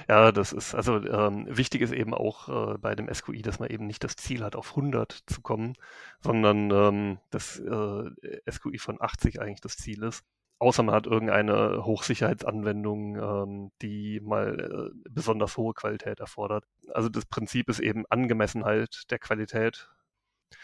Ja, 0.09 0.31
das 0.31 0.51
ist, 0.51 0.73
also 0.73 0.97
ähm, 0.97 1.45
wichtig 1.47 1.81
ist 1.81 1.91
eben 1.91 2.13
auch 2.13 2.49
äh, 2.49 2.77
bei 2.77 2.95
dem 2.95 3.13
SQI, 3.13 3.41
dass 3.43 3.59
man 3.59 3.69
eben 3.69 3.85
nicht 3.85 4.03
das 4.03 4.15
Ziel 4.15 4.43
hat, 4.43 4.55
auf 4.55 4.71
100 4.71 5.23
zu 5.27 5.41
kommen, 5.41 5.73
sondern 6.21 6.71
ähm, 6.71 7.19
das 7.29 7.59
äh, 7.59 8.11
SQI 8.49 8.79
von 8.79 8.99
80 8.99 9.41
eigentlich 9.41 9.61
das 9.61 9.77
Ziel 9.77 10.03
ist. 10.03 10.23
Außer 10.57 10.83
man 10.83 10.95
hat 10.95 11.05
irgendeine 11.05 11.85
Hochsicherheitsanwendung, 11.85 13.17
ähm, 13.17 13.71
die 13.81 14.21
mal 14.21 14.91
äh, 14.95 15.09
besonders 15.09 15.57
hohe 15.57 15.73
Qualität 15.73 16.19
erfordert. 16.19 16.65
Also 16.93 17.09
das 17.09 17.25
Prinzip 17.25 17.69
ist 17.69 17.79
eben 17.79 18.05
Angemessenheit 18.09 19.03
der 19.11 19.19
Qualität 19.19 19.89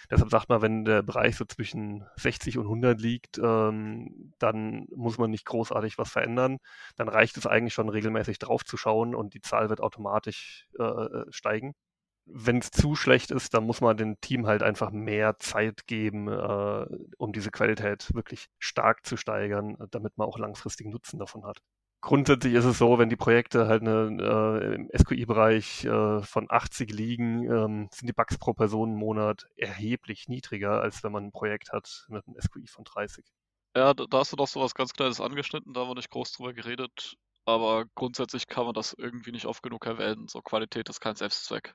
Deshalb 0.09 0.29
sagt 0.29 0.49
man, 0.49 0.61
wenn 0.61 0.85
der 0.85 1.01
Bereich 1.03 1.35
so 1.35 1.45
zwischen 1.45 2.05
60 2.15 2.57
und 2.57 2.65
100 2.65 2.99
liegt, 2.99 3.39
ähm, 3.39 4.33
dann 4.39 4.87
muss 4.95 5.17
man 5.17 5.31
nicht 5.31 5.45
großartig 5.45 5.97
was 5.97 6.11
verändern. 6.11 6.57
Dann 6.97 7.09
reicht 7.09 7.37
es 7.37 7.47
eigentlich 7.47 7.73
schon 7.73 7.89
regelmäßig 7.89 8.39
drauf 8.39 8.63
zu 8.65 8.77
schauen 8.77 9.15
und 9.15 9.33
die 9.33 9.41
Zahl 9.41 9.69
wird 9.69 9.81
automatisch 9.81 10.67
äh, 10.79 10.83
äh 10.83 11.25
steigen. 11.31 11.73
Wenn 12.25 12.59
es 12.59 12.71
zu 12.71 12.95
schlecht 12.95 13.31
ist, 13.31 13.53
dann 13.53 13.65
muss 13.65 13.81
man 13.81 13.97
dem 13.97 14.19
Team 14.21 14.47
halt 14.47 14.63
einfach 14.63 14.91
mehr 14.91 15.37
Zeit 15.39 15.87
geben, 15.87 16.27
äh, 16.27 16.85
um 17.17 17.33
diese 17.33 17.51
Qualität 17.51 18.13
wirklich 18.13 18.47
stark 18.59 19.05
zu 19.05 19.17
steigern, 19.17 19.77
damit 19.91 20.17
man 20.17 20.27
auch 20.27 20.37
langfristigen 20.37 20.91
Nutzen 20.91 21.19
davon 21.19 21.45
hat 21.45 21.61
grundsätzlich 22.01 22.53
ist 22.55 22.65
es 22.65 22.79
so, 22.79 22.97
wenn 22.97 23.09
die 23.09 23.15
Projekte 23.15 23.67
halt 23.67 23.81
eine, 23.83 24.59
äh, 24.61 24.75
im 24.75 24.89
SQI-Bereich 24.95 25.85
äh, 25.85 26.21
von 26.23 26.47
80 26.49 26.91
liegen, 26.91 27.43
ähm, 27.43 27.89
sind 27.93 28.07
die 28.07 28.13
Bugs 28.13 28.37
pro 28.37 28.53
Person 28.53 28.91
im 28.91 28.97
Monat 28.97 29.47
erheblich 29.55 30.27
niedriger, 30.27 30.81
als 30.81 31.03
wenn 31.03 31.11
man 31.11 31.25
ein 31.25 31.31
Projekt 31.31 31.71
hat 31.71 32.05
mit 32.09 32.25
einem 32.27 32.35
SQI 32.41 32.67
von 32.67 32.83
30. 32.83 33.25
Ja, 33.75 33.93
da 33.93 34.17
hast 34.17 34.33
du 34.33 34.35
doch 34.35 34.47
so 34.47 34.59
was 34.59 34.73
ganz 34.73 34.93
Kleines 34.93 35.21
angeschnitten, 35.21 35.73
da 35.73 35.81
haben 35.81 35.89
wir 35.89 35.95
nicht 35.95 36.09
groß 36.09 36.33
drüber 36.33 36.53
geredet, 36.53 37.15
aber 37.45 37.85
grundsätzlich 37.95 38.47
kann 38.47 38.65
man 38.65 38.73
das 38.73 38.93
irgendwie 38.93 39.31
nicht 39.31 39.45
oft 39.45 39.63
genug 39.63 39.85
erwähnen. 39.85 40.27
So 40.27 40.41
Qualität 40.41 40.89
ist 40.89 40.99
kein 40.99 41.15
Selbstzweck. 41.15 41.73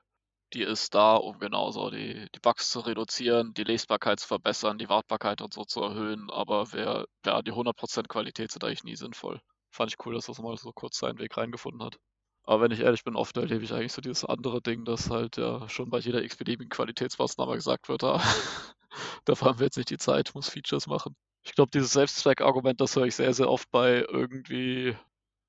Die 0.53 0.61
ist 0.61 0.93
da, 0.93 1.15
um 1.15 1.39
genauso 1.39 1.89
die, 1.89 2.27
die 2.33 2.39
Bugs 2.39 2.69
zu 2.69 2.81
reduzieren, 2.81 3.53
die 3.53 3.63
Lesbarkeit 3.63 4.19
zu 4.19 4.27
verbessern, 4.27 4.77
die 4.77 4.89
Wartbarkeit 4.89 5.41
und 5.41 5.53
so 5.53 5.65
zu 5.65 5.81
erhöhen, 5.81 6.29
aber 6.31 6.71
wer, 6.71 7.05
ja, 7.25 7.41
die 7.41 7.51
100% 7.51 8.07
Qualität 8.07 8.51
sind 8.51 8.63
eigentlich 8.63 8.83
nie 8.83 8.95
sinnvoll 8.95 9.41
fand 9.71 9.91
ich 9.91 10.05
cool, 10.05 10.15
dass 10.15 10.25
das 10.27 10.39
mal 10.39 10.57
so 10.57 10.71
kurz 10.73 10.97
seinen 10.97 11.19
Weg 11.19 11.37
reingefunden 11.37 11.83
hat. 11.83 11.97
Aber 12.43 12.63
wenn 12.63 12.71
ich 12.71 12.79
ehrlich 12.79 13.03
bin, 13.03 13.15
oft 13.15 13.35
erlebe 13.35 13.63
ich 13.65 13.73
eigentlich 13.73 13.93
so 13.93 14.01
dieses 14.01 14.23
andere 14.23 14.61
Ding, 14.61 14.85
dass 14.85 15.09
halt 15.09 15.37
ja 15.37 15.67
schon 15.67 15.89
bei 15.89 15.99
jeder 15.99 16.23
x-beliebigen 16.23 16.69
Qualitätsmaßnahme 16.69 17.55
gesagt 17.55 17.89
wird, 17.89 18.03
ah, 18.05 18.21
dafür 19.25 19.49
haben 19.49 19.59
wir 19.59 19.65
jetzt 19.65 19.77
nicht 19.77 19.89
die 19.89 19.97
Zeit, 19.97 20.31
muss 20.33 20.49
Features 20.49 20.87
machen. 20.87 21.15
Ich 21.43 21.53
glaube, 21.55 21.71
dieses 21.73 21.91
Selbstzweck-Argument, 21.91 22.79
das 22.79 22.95
höre 22.95 23.05
ich 23.05 23.15
sehr, 23.15 23.33
sehr 23.33 23.49
oft 23.49 23.69
bei 23.71 24.05
irgendwie 24.09 24.95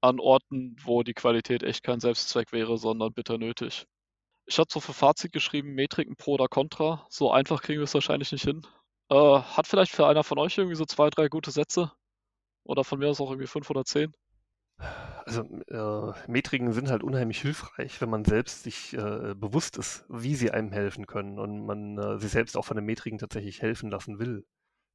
an 0.01 0.21
Orten, 0.21 0.77
wo 0.83 1.03
die 1.03 1.15
Qualität 1.15 1.63
echt 1.63 1.83
kein 1.85 2.01
Selbstzweck 2.01 2.53
wäre, 2.53 2.79
sondern 2.79 3.13
bitter 3.13 3.39
nötig. 3.39 3.87
Ich 4.47 4.59
habe 4.59 4.69
so 4.71 4.81
für 4.81 4.93
Fazit 4.93 5.33
geschrieben, 5.33 5.75
Metriken 5.75 6.17
pro 6.17 6.35
oder 6.35 6.49
contra. 6.49 7.07
So 7.11 7.31
einfach 7.31 7.63
kriegen 7.63 7.81
wir 7.81 7.85
es 7.85 7.95
wahrscheinlich 7.95 8.33
nicht 8.33 8.45
hin. 8.45 8.67
Äh, 9.11 9.15
hat 9.15 9.67
vielleicht 9.67 9.93
für 9.93 10.07
einer 10.07 10.25
von 10.25 10.39
euch 10.39 10.59
irgendwie 10.59 10.77
so 10.77 10.85
zwei, 10.85 11.11
drei 11.11 11.29
gute 11.29 11.51
Sätze? 11.51 11.93
Oder 12.69 12.85
von 12.85 13.01
mir 13.01 13.09
aus 13.09 13.21
auch 13.21 13.31
irgendwie 13.31 13.49
fünf 13.49 13.69
oder 13.71 13.85
zehn? 13.85 14.15
Also 15.27 15.43
äh, 15.43 16.31
Metriken 16.31 16.73
sind 16.73 16.91
halt 16.91 17.03
unheimlich 17.03 17.41
hilfreich, 17.43 18.01
wenn 18.01 18.11
man 18.11 18.25
selbst 18.25 18.63
sich 18.63 18.95
äh, 18.95 19.35
bewusst 19.35 19.77
ist, 19.77 20.05
wie 20.09 20.35
sie 20.37 20.51
einem 20.53 20.73
helfen 20.73 21.07
können 21.07 21.39
und 21.39 21.67
man 21.67 21.99
äh, 21.99 22.19
sich 22.19 22.31
selbst 22.31 22.57
auch 22.57 22.65
von 22.65 22.77
den 22.77 22.87
Metriken 22.87 23.19
tatsächlich 23.19 23.61
helfen 23.61 23.91
lassen 23.91 24.19
will. 24.19 24.47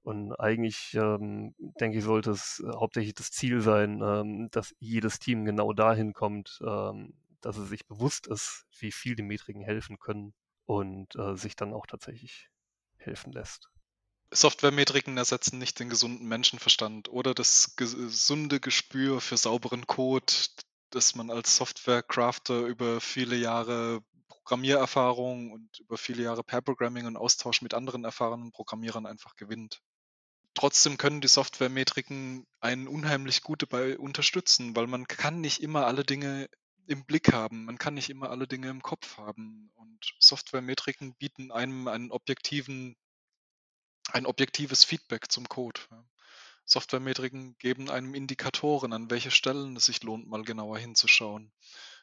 Und 0.04 0.34
eigentlich, 0.40 0.94
ähm, 0.96 1.56
denke 1.80 1.98
ich, 2.00 2.04
sollte 2.04 2.32
es 2.32 2.64
äh, 2.66 2.72
hauptsächlich 2.76 3.14
das 3.16 3.32
Ziel 3.32 3.62
sein, 3.62 4.02
ähm, 4.04 4.50
dass 4.52 4.76
jedes 4.80 5.20
Team 5.20 5.46
genau 5.46 5.74
dahin 5.74 6.14
kommt, 6.14 6.60
ähm, 6.66 7.14
dass 7.42 7.58
es 7.58 7.70
sich 7.70 7.86
bewusst 7.88 8.28
ist, 8.28 8.66
wie 8.80 8.92
viel 8.92 9.16
die 9.16 9.24
Metriken 9.24 9.64
helfen 9.64 10.00
können 10.00 10.34
und 10.66 11.16
äh, 11.18 11.36
sich 11.38 11.56
dann 11.56 11.74
auch 11.74 11.86
tatsächlich 11.88 12.50
helfen 12.98 13.32
lässt. 13.34 13.73
Softwaremetriken 14.34 15.18
ersetzen 15.18 15.60
nicht 15.60 15.80
den 15.80 15.90
gesunden 15.90 16.28
Menschenverstand 16.28 17.10
oder 17.10 17.34
das 17.34 17.76
gesunde 17.76 18.60
Gespür 18.60 19.22
für 19.22 19.38
sauberen 19.38 19.88
Code, 19.88 20.34
das 20.90 21.16
man 21.16 21.30
als 21.30 21.58
Softwarecrafter 21.58 22.66
über 22.66 23.02
viele 23.02 23.36
Jahre 23.36 24.02
Programmiererfahrung 24.28 25.52
und 25.52 25.80
über 25.80 25.98
viele 25.98 26.24
Jahre 26.24 26.44
Pair-Programming 26.44 27.06
und 27.06 27.18
Austausch 27.18 27.62
mit 27.62 27.74
anderen 27.74 28.04
erfahrenen 28.04 28.52
Programmierern 28.52 29.06
einfach 29.06 29.36
gewinnt. 29.36 29.82
Trotzdem 30.54 30.98
können 30.98 31.22
die 31.22 31.28
Softwaremetriken 31.28 32.46
einen 32.60 32.88
unheimlich 32.88 33.42
gut 33.42 33.64
dabei 33.64 33.98
unterstützen, 33.98 34.76
weil 34.76 34.88
man 34.88 35.08
kann 35.08 35.42
nicht 35.42 35.62
immer 35.62 35.88
alle 35.88 36.04
Dinge 36.04 36.50
im 36.86 37.06
Blick 37.06 37.32
haben. 37.34 37.66
Man 37.66 37.78
kann 37.78 37.94
nicht 37.94 38.10
immer 38.10 38.30
alle 38.30 38.48
Dinge 38.48 38.70
im 38.70 38.82
Kopf 38.82 39.18
haben. 39.18 39.72
Und 39.76 40.14
Softwaremetriken 40.20 41.16
bieten 41.16 41.52
einem 41.52 41.88
einen 41.88 42.12
objektiven, 42.12 42.96
ein 44.12 44.26
objektives 44.26 44.84
Feedback 44.84 45.32
zum 45.32 45.48
Code. 45.48 45.82
Softwaremetriken 46.66 47.58
geben 47.58 47.90
einem 47.90 48.14
Indikatoren, 48.14 48.94
an 48.94 49.10
welche 49.10 49.32
Stellen 49.32 49.76
es 49.76 49.86
sich 49.86 50.04
lohnt, 50.04 50.28
mal 50.28 50.44
genauer 50.44 50.78
hinzuschauen. 50.78 51.52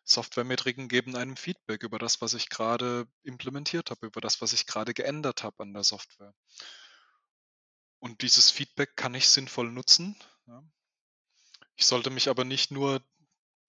Softwaremetriken 0.04 0.88
geben 0.88 1.16
einem 1.16 1.36
Feedback 1.36 1.82
über 1.82 1.98
das, 1.98 2.20
was 2.20 2.34
ich 2.34 2.48
gerade 2.48 3.06
implementiert 3.22 3.90
habe, 3.90 4.06
über 4.06 4.20
das, 4.20 4.40
was 4.40 4.52
ich 4.52 4.66
gerade 4.66 4.92
geändert 4.92 5.42
habe 5.42 5.62
an 5.62 5.72
der 5.72 5.84
Software. 5.84 6.34
Und 7.98 8.22
dieses 8.22 8.50
Feedback 8.50 8.96
kann 8.96 9.14
ich 9.14 9.28
sinnvoll 9.28 9.70
nutzen. 9.70 10.16
Ich 11.76 11.86
sollte 11.86 12.10
mich 12.10 12.28
aber 12.28 12.44
nicht 12.44 12.70
nur 12.70 13.02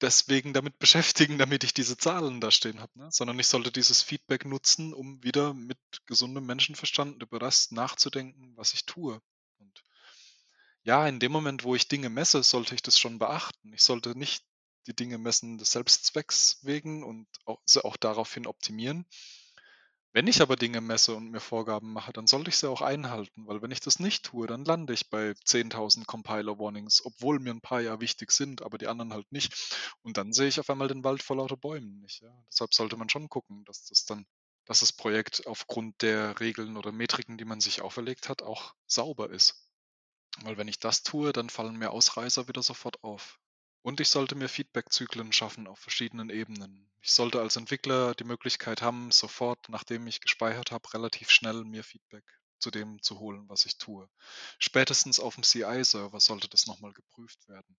deswegen 0.02 0.54
damit 0.54 0.80
beschäftigen, 0.80 1.38
damit 1.38 1.64
ich 1.64 1.74
diese 1.74 1.98
Zahlen 1.98 2.42
da 2.42 2.52
stehen 2.52 2.80
habe, 2.80 2.92
ne? 2.98 3.10
sondern 3.12 3.40
ich 3.40 3.48
sollte 3.48 3.72
dieses 3.72 4.02
Feedback 4.02 4.46
nutzen, 4.46 4.94
um 4.94 5.24
wieder 5.24 5.54
mit 5.54 5.78
gesundem 6.06 6.46
Menschenverstand 6.46 7.22
über 7.22 7.40
das 7.40 7.72
nachzudenken, 7.72 8.54
was 8.58 8.74
ich 8.74 8.86
tue. 8.86 9.22
Und 9.60 9.84
ja, 10.84 11.08
in 11.08 11.20
dem 11.20 11.32
Moment, 11.32 11.64
wo 11.64 11.76
ich 11.76 11.88
Dinge 11.88 12.10
messe, 12.10 12.44
sollte 12.44 12.76
ich 12.76 12.82
das 12.82 13.00
schon 13.00 13.20
beachten. 13.20 13.74
Ich 13.74 13.84
sollte 13.84 14.18
nicht 14.18 14.44
die 14.88 14.96
Dinge 14.96 15.18
messen 15.18 15.58
des 15.58 15.72
Selbstzwecks 15.72 16.60
wegen 16.64 17.04
und 17.04 17.28
auch, 17.46 17.62
auch 17.84 17.98
daraufhin 17.98 18.48
optimieren, 18.48 19.06
wenn 20.14 20.28
ich 20.28 20.42
aber 20.42 20.56
Dinge 20.56 20.82
messe 20.82 21.16
und 21.16 21.32
mir 21.32 21.40
Vorgaben 21.40 21.94
mache, 21.94 22.12
dann 22.12 22.28
sollte 22.28 22.50
ich 22.50 22.58
sie 22.58 22.70
auch 22.70 22.82
einhalten, 22.82 23.48
weil 23.48 23.62
wenn 23.62 23.72
ich 23.72 23.80
das 23.80 24.00
nicht 24.00 24.26
tue, 24.26 24.48
dann 24.48 24.66
lande 24.66 24.94
ich 24.94 25.10
bei 25.10 25.32
10.000 25.32 26.06
Compiler-Warnings, 26.06 27.06
obwohl 27.06 27.40
mir 27.40 27.52
ein 27.52 27.62
paar 27.62 27.82
ja 27.82 28.00
wichtig 28.02 28.32
sind, 28.32 28.62
aber 28.62 28.78
die 28.78 28.88
anderen 28.88 29.14
halt 29.14 29.32
nicht. 29.32 29.54
Und 30.02 30.18
dann 30.18 30.34
sehe 30.34 30.48
ich 30.48 30.60
auf 30.60 30.70
einmal 30.70 30.88
den 30.88 31.04
Wald 31.04 31.24
vor 31.24 31.38
lauter 31.38 31.58
Bäumen 31.58 32.00
nicht. 32.02 32.22
Ja? 32.22 32.44
Deshalb 32.52 32.74
sollte 32.74 32.98
man 32.98 33.10
schon 33.10 33.30
gucken, 33.30 33.64
dass 33.66 33.86
das 33.86 34.06
dann, 34.06 34.26
dass 34.66 34.82
das 34.82 34.94
Projekt 34.94 35.48
aufgrund 35.48 36.02
der 36.02 36.40
Regeln 36.40 36.78
oder 36.78 36.92
Metriken, 36.92 37.38
die 37.38 37.46
man 37.46 37.62
sich 37.62 37.82
auferlegt 37.82 38.30
hat, 38.30 38.42
auch 38.42 38.74
sauber 38.88 39.30
ist. 39.30 39.70
Weil 40.44 40.58
wenn 40.58 40.68
ich 40.68 40.80
das 40.80 41.04
tue, 41.04 41.34
dann 41.34 41.50
fallen 41.50 41.78
mir 41.78 41.92
Ausreißer 41.92 42.48
wieder 42.48 42.64
sofort 42.64 43.04
auf. 43.04 43.41
Und 43.84 44.00
ich 44.00 44.10
sollte 44.10 44.36
mir 44.36 44.48
Feedback-Zyklen 44.48 45.34
schaffen 45.34 45.68
auf 45.68 45.80
verschiedenen 45.80 46.30
Ebenen. 46.30 46.92
Ich 47.02 47.14
sollte 47.14 47.42
als 47.42 47.56
Entwickler 47.56 48.14
die 48.14 48.24
Möglichkeit 48.24 48.84
haben, 48.84 49.10
sofort, 49.10 49.70
nachdem 49.70 50.06
ich 50.06 50.22
gespeichert 50.22 50.72
habe, 50.72 50.94
relativ 50.94 51.32
schnell 51.32 51.64
mir 51.64 51.84
Feedback 51.84 52.24
zu 52.60 52.70
dem 52.70 53.02
zu 53.02 53.20
holen, 53.20 53.50
was 53.50 53.66
ich 53.66 53.80
tue. 53.80 54.08
Spätestens 54.60 55.20
auf 55.20 55.34
dem 55.34 55.44
CI-Server 55.44 56.20
sollte 56.20 56.48
das 56.48 56.68
nochmal 56.68 56.94
geprüft 56.94 57.48
werden. 57.50 57.76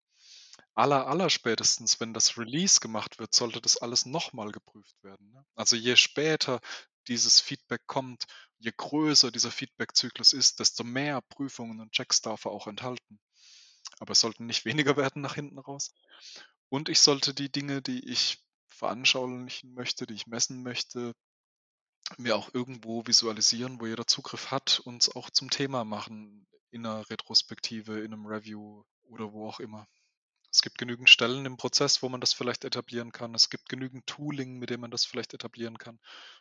Aller, 0.75 1.07
aller 1.07 1.31
spätestens, 1.31 2.01
wenn 2.01 2.12
das 2.12 2.37
Release 2.37 2.81
gemacht 2.81 3.21
wird, 3.21 3.33
sollte 3.33 3.61
das 3.61 3.77
alles 3.77 4.05
nochmal 4.05 4.51
geprüft 4.51 5.01
werden. 5.05 5.31
Ne? 5.31 5.47
Also 5.55 5.77
je 5.77 5.95
später 5.95 6.61
dieses 7.07 7.41
Feedback 7.41 7.83
kommt, 7.87 8.25
je 8.59 8.73
größer 8.77 9.31
dieser 9.31 9.53
Feedback-Zyklus 9.53 10.33
ist, 10.33 10.59
desto 10.59 10.83
mehr 10.83 11.21
Prüfungen 11.21 11.81
und 11.81 11.93
Checks 11.93 12.21
darf 12.23 12.45
er 12.45 12.51
auch 12.51 12.67
enthalten 12.67 13.21
aber 14.03 14.12
es 14.12 14.21
sollten 14.21 14.47
nicht 14.47 14.65
weniger 14.67 14.97
werden 14.97 15.23
nach 15.23 15.37
hinten 15.37 15.59
raus. 15.59 15.95
Und 16.69 16.88
ich 16.88 17.01
sollte 17.01 17.33
die 17.33 17.51
Dinge, 17.51 17.81
die 17.81 18.11
ich 18.11 18.45
veranschaulichen 18.69 19.75
möchte, 19.75 20.07
die 20.07 20.15
ich 20.15 20.27
messen 20.27 20.62
möchte, 20.62 21.15
mir 22.19 22.37
auch 22.37 22.53
irgendwo 22.53 23.07
visualisieren, 23.07 23.81
wo 23.81 23.87
jeder 23.87 24.07
Zugriff 24.07 24.51
hat 24.51 24.81
und 24.81 25.03
es 25.03 25.15
auch 25.15 25.31
zum 25.31 25.51
Thema 25.51 25.85
machen 25.85 26.47
in 26.71 26.85
einer 26.85 27.09
Retrospektive, 27.09 28.01
in 28.01 28.12
einem 28.12 28.27
Review 28.27 28.83
oder 29.05 29.33
wo 29.33 29.49
auch 29.49 29.61
immer. 29.61 29.87
Es 30.51 30.62
gibt 30.62 30.79
genügend 30.79 31.09
Stellen 31.09 31.47
im 31.47 31.57
Prozess, 31.57 32.03
wo 32.03 32.09
man 32.09 32.21
das 32.21 32.33
vielleicht 32.33 32.65
etablieren 32.65 33.12
kann. 33.12 33.35
Es 33.35 33.51
gibt 33.51 33.69
genügend 33.69 34.07
Tooling, 34.07 34.59
mit 34.59 34.71
dem 34.71 34.81
man 34.81 34.91
das 34.91 35.05
vielleicht 35.05 35.33
etablieren 35.33 35.79
kann. 35.79 36.01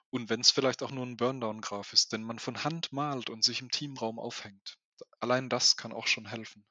Und 0.09 0.29
wenn 0.29 0.41
es 0.41 0.49
vielleicht 0.49 0.81
auch 0.81 0.91
nur 0.91 1.05
ein 1.05 1.15
Burndown-Graph 1.15 1.93
ist, 1.93 2.11
den 2.11 2.23
man 2.23 2.39
von 2.39 2.63
Hand 2.63 2.91
malt 2.91 3.29
und 3.29 3.43
sich 3.43 3.61
im 3.61 3.69
Teamraum 3.69 4.19
aufhängt. 4.19 4.79
Allein 5.19 5.47
das 5.47 5.77
kann 5.77 5.93
auch 5.93 6.07
schon 6.07 6.25
helfen 6.25 6.65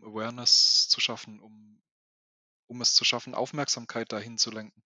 um 0.00 0.10
Awareness 0.10 0.88
zu 0.88 1.00
schaffen, 1.00 1.40
um, 1.40 1.82
um 2.66 2.80
es 2.80 2.94
zu 2.94 3.04
schaffen, 3.04 3.34
Aufmerksamkeit 3.34 4.12
dahin 4.12 4.38
zu 4.38 4.50
lenken. 4.50 4.82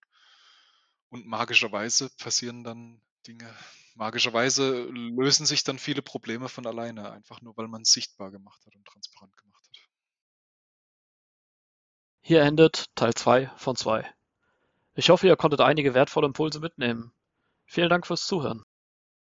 Und 1.09 1.25
magischerweise 1.25 2.09
passieren 2.17 2.63
dann 2.63 3.01
Dinge. 3.25 3.53
Magischerweise 3.95 4.83
lösen 4.83 5.45
sich 5.45 5.63
dann 5.63 5.79
viele 5.79 6.01
Probleme 6.01 6.49
von 6.49 6.67
alleine, 6.67 7.11
einfach 7.11 7.41
nur 7.41 7.55
weil 7.57 7.67
man 7.67 7.81
es 7.81 7.91
sichtbar 7.91 8.31
gemacht 8.31 8.61
hat 8.65 8.75
und 8.75 8.85
transparent 8.85 9.35
gemacht 9.37 9.63
hat. 9.67 9.77
Hier 12.21 12.41
endet 12.43 12.93
Teil 12.95 13.13
2 13.13 13.47
von 13.57 13.75
2. 13.75 14.13
Ich 14.95 15.09
hoffe, 15.09 15.27
ihr 15.27 15.35
konntet 15.35 15.61
einige 15.61 15.93
wertvolle 15.93 16.27
Impulse 16.27 16.59
mitnehmen. 16.59 17.13
Vielen 17.65 17.89
Dank 17.89 18.05
fürs 18.05 18.25
Zuhören. 18.25 18.63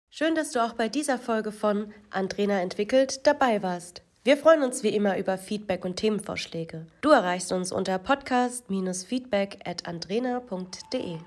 Schön, 0.09 0.35
dass 0.35 0.51
du 0.51 0.63
auch 0.63 0.73
bei 0.73 0.89
dieser 0.89 1.17
Folge 1.17 1.51
von 1.51 1.93
Andrena 2.09 2.59
entwickelt 2.59 3.25
dabei 3.25 3.63
warst. 3.63 4.03
Wir 4.23 4.37
freuen 4.37 4.61
uns 4.61 4.83
wie 4.83 4.89
immer 4.89 5.17
über 5.17 5.35
Feedback 5.39 5.83
und 5.83 5.95
Themenvorschläge. 5.95 6.85
Du 7.01 7.09
erreichst 7.09 7.51
uns 7.51 7.71
unter 7.71 7.97
podcast-feedback 7.97 9.57
at 9.65 9.87
andrena.de. 9.87 11.17